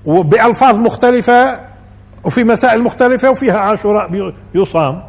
[0.04, 1.60] وبألفاظ مختلفة
[2.24, 5.02] وفي مسائل مختلفة وفيها عاشوراء يصام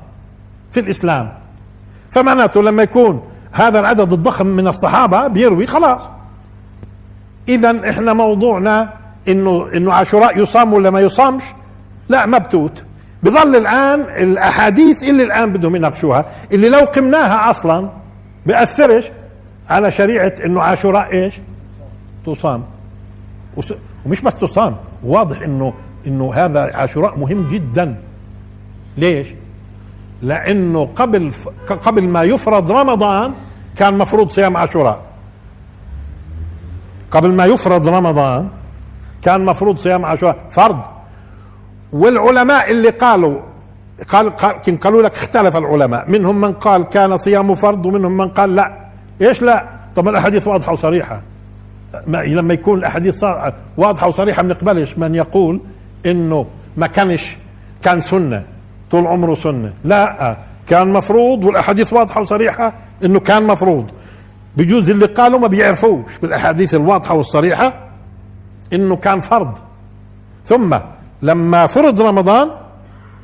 [0.71, 1.36] في الإسلام.
[2.17, 6.01] فمعناته لما يكون هذا العدد الضخم من الصحابة بيروي خلاص.
[7.47, 8.93] إذا إحنا موضوعنا
[9.27, 11.43] إنه إنه عاشوراء يصام ولا ما يصامش؟
[12.09, 12.83] لا مبتوت
[13.23, 17.89] بظل الآن الأحاديث اللي الآن بدهم يناقشوها اللي لو قمناها أصلا
[18.45, 19.05] بأثرش
[19.69, 21.33] على شريعة إنه عاشوراء إيش؟
[22.25, 22.63] تصام.
[24.05, 25.73] ومش بس تصام واضح إنه
[26.07, 28.01] إنه هذا عاشوراء مهم جدا.
[28.97, 29.27] ليش؟
[30.21, 31.31] لأنه قبل
[31.69, 33.33] قبل ما يفرض رمضان
[33.75, 35.01] كان مفروض صيام عاشوراء.
[37.11, 38.49] قبل ما يفرض رمضان
[39.21, 40.37] كان مفروض صيام عاشوراء.
[40.49, 40.79] فرض.
[41.93, 43.41] والعلماء اللي قالوا
[44.09, 44.35] قال
[44.79, 46.11] قالوا لك اختلف العلماء.
[46.11, 48.87] منهم من قال كان صيامه فرض ومنهم من قال لا.
[49.21, 49.65] إيش لا؟
[49.95, 51.21] طب الأحاديث واضحة وصريحة.
[52.07, 53.25] ما لما يكون الأحاديث
[53.77, 55.61] واضحة وصريحة بنقبلش من يقول
[56.05, 56.45] إنه
[56.77, 57.35] ما كانش
[57.83, 58.43] كان سنة.
[58.91, 59.73] طول عمره سنة.
[59.83, 60.35] لا
[60.67, 62.73] كان مفروض والأحاديث واضحة وصريحة
[63.05, 63.91] إنه كان مفروض.
[64.57, 67.73] بجوز اللي قالوا ما بيعرفوش بالأحاديث الواضحة والصريحة
[68.73, 69.57] إنه كان فرض.
[70.45, 70.77] ثم
[71.21, 72.49] لما فرض رمضان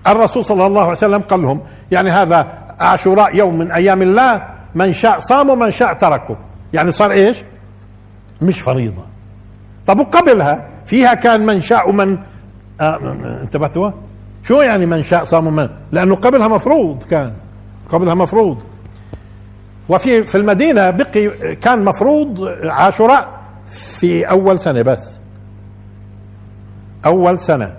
[0.08, 1.62] الرسول صلى الله عليه وسلم قال لهم
[1.92, 2.48] يعني هذا
[2.80, 4.44] عاشوراء يوم من أيام الله
[4.76, 6.38] من شاء صام ومن شاء تركه.
[6.74, 7.44] يعني صار إيش؟
[8.42, 9.04] مش فريضة.
[9.88, 12.18] طب وقبلها؟ فيها كان من شاء ومن
[12.82, 12.98] آه
[13.44, 13.92] انتبهتوا؟
[14.44, 17.34] شو يعني من شاء صام ومن لأنه قبلها مفروض كان
[17.90, 18.64] قبلها مفروض.
[19.90, 25.20] وفي في المدينة بقي كان مفروض عاشوراء في أول سنة بس.
[27.06, 27.76] أول سنة.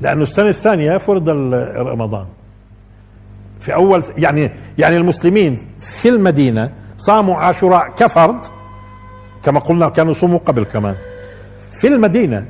[0.00, 1.28] لأنه السنة الثانية فرض
[1.76, 2.26] رمضان.
[3.60, 8.44] في أول يعني يعني المسلمين في المدينة صاموا عاشوراء كفرض
[9.42, 10.94] كما قلنا كانوا يصوموا قبل كمان.
[11.80, 12.46] في المدينة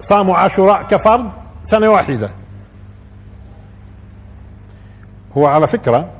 [0.00, 1.32] صاموا عاشوراء كفرض
[1.62, 2.30] سنة واحدة.
[5.36, 6.10] هو على فكرة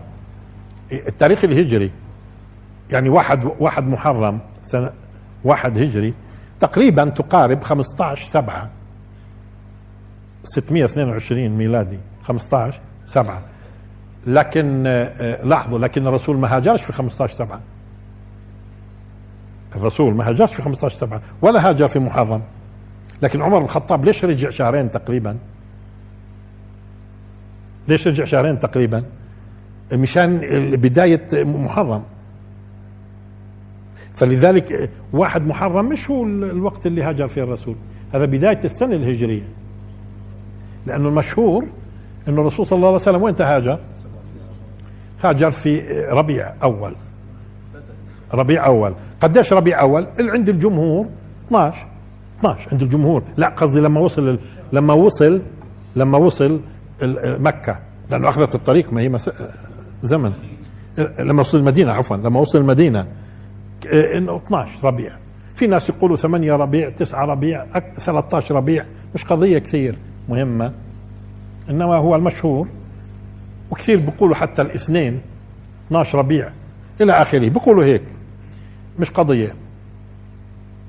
[0.93, 1.91] التاريخ الهجري
[2.91, 4.91] يعني واحد واحد محرم سنة
[5.45, 6.15] واحد هجري
[6.61, 8.71] تقريبا تقارب 15 7
[10.45, 13.43] 622 ميلادي 15 7
[14.27, 17.61] لكن آه، لاحظوا لكن الرسول ما هاجرش في 15 سبعة.
[19.77, 22.43] الرسول ما هاجرش في 15 سبعة ولا هاجر في محرم.
[23.23, 25.37] لكن عمر بن الخطاب ليش رجع شهرين تقريبا؟
[27.89, 29.05] ليش رجع شهرين تقريبا؟
[29.93, 30.41] مشان
[30.77, 32.03] بداية محرم.
[34.15, 37.77] فلذلك واحد محرم مش هو الوقت اللي هاجر فيه الرسول.
[38.15, 39.49] هذا بداية السنة الهجرية.
[40.87, 41.65] لأنه المشهور
[42.29, 43.79] أنه الرسول صلى الله عليه وسلم وين هاجر
[45.25, 45.81] هاجر في
[46.11, 46.95] ربيع أول.
[48.35, 48.95] ربيع أول.
[49.21, 51.07] قديش ربيع أول؟ عند الجمهور
[51.47, 51.87] 12
[52.39, 53.23] 12 عند الجمهور.
[53.37, 54.39] لا قصدي لما وصل
[54.73, 55.43] لما وصل
[55.97, 56.61] لما وصل
[57.39, 57.79] مكة
[58.11, 59.31] لأنه أخذت الطريق ما هي مس...
[60.03, 60.33] زمن.
[61.19, 63.07] لما وصل المدينة عفوا لما وصل المدينة
[63.93, 65.17] إنه 12 ربيع.
[65.55, 67.65] في ناس يقولوا 8 ربيع 9 ربيع
[67.99, 68.85] 13 ربيع
[69.15, 69.99] مش قضية كثير.
[70.29, 70.73] مهمة.
[71.71, 72.69] إنما هو المشهور
[73.71, 75.21] وكثير بيقولوا حتى الاثنين
[75.87, 76.49] 12 ربيع
[77.01, 77.49] إلى آخره.
[77.49, 78.03] بيقولوا هيك
[78.99, 79.55] مش قضية.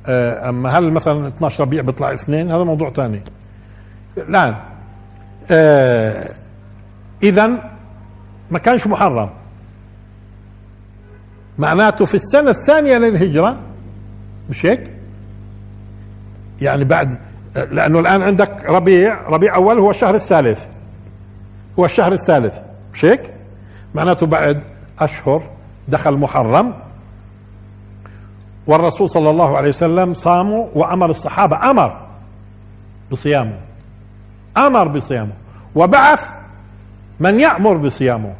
[0.07, 3.21] آه، أما هل مثلا 12 ربيع بيطلع اثنين؟ هذا موضوع ثاني.
[4.17, 4.55] الآن
[5.51, 6.29] آه
[7.23, 7.47] اذا
[8.51, 9.29] ما كانش محرم
[11.57, 13.57] معناته في السنة الثانية للهجرة
[14.49, 14.91] مش هيك؟
[16.61, 17.19] يعني بعد
[17.55, 20.65] لأنه الآن عندك ربيع ربيع أول هو الشهر الثالث
[21.79, 22.57] هو الشهر الثالث
[22.93, 23.33] مش هيك؟
[23.95, 24.63] معناته بعد
[24.99, 25.49] أشهر
[25.87, 26.73] دخل محرم
[28.67, 32.07] والرسول صلى الله عليه وسلم صاموا وأمر الصحابة أمر
[33.11, 33.57] بصيامه
[34.57, 35.33] أمر بصيامه.
[35.75, 36.31] وبعث
[37.19, 38.33] من يأمر بصيامه.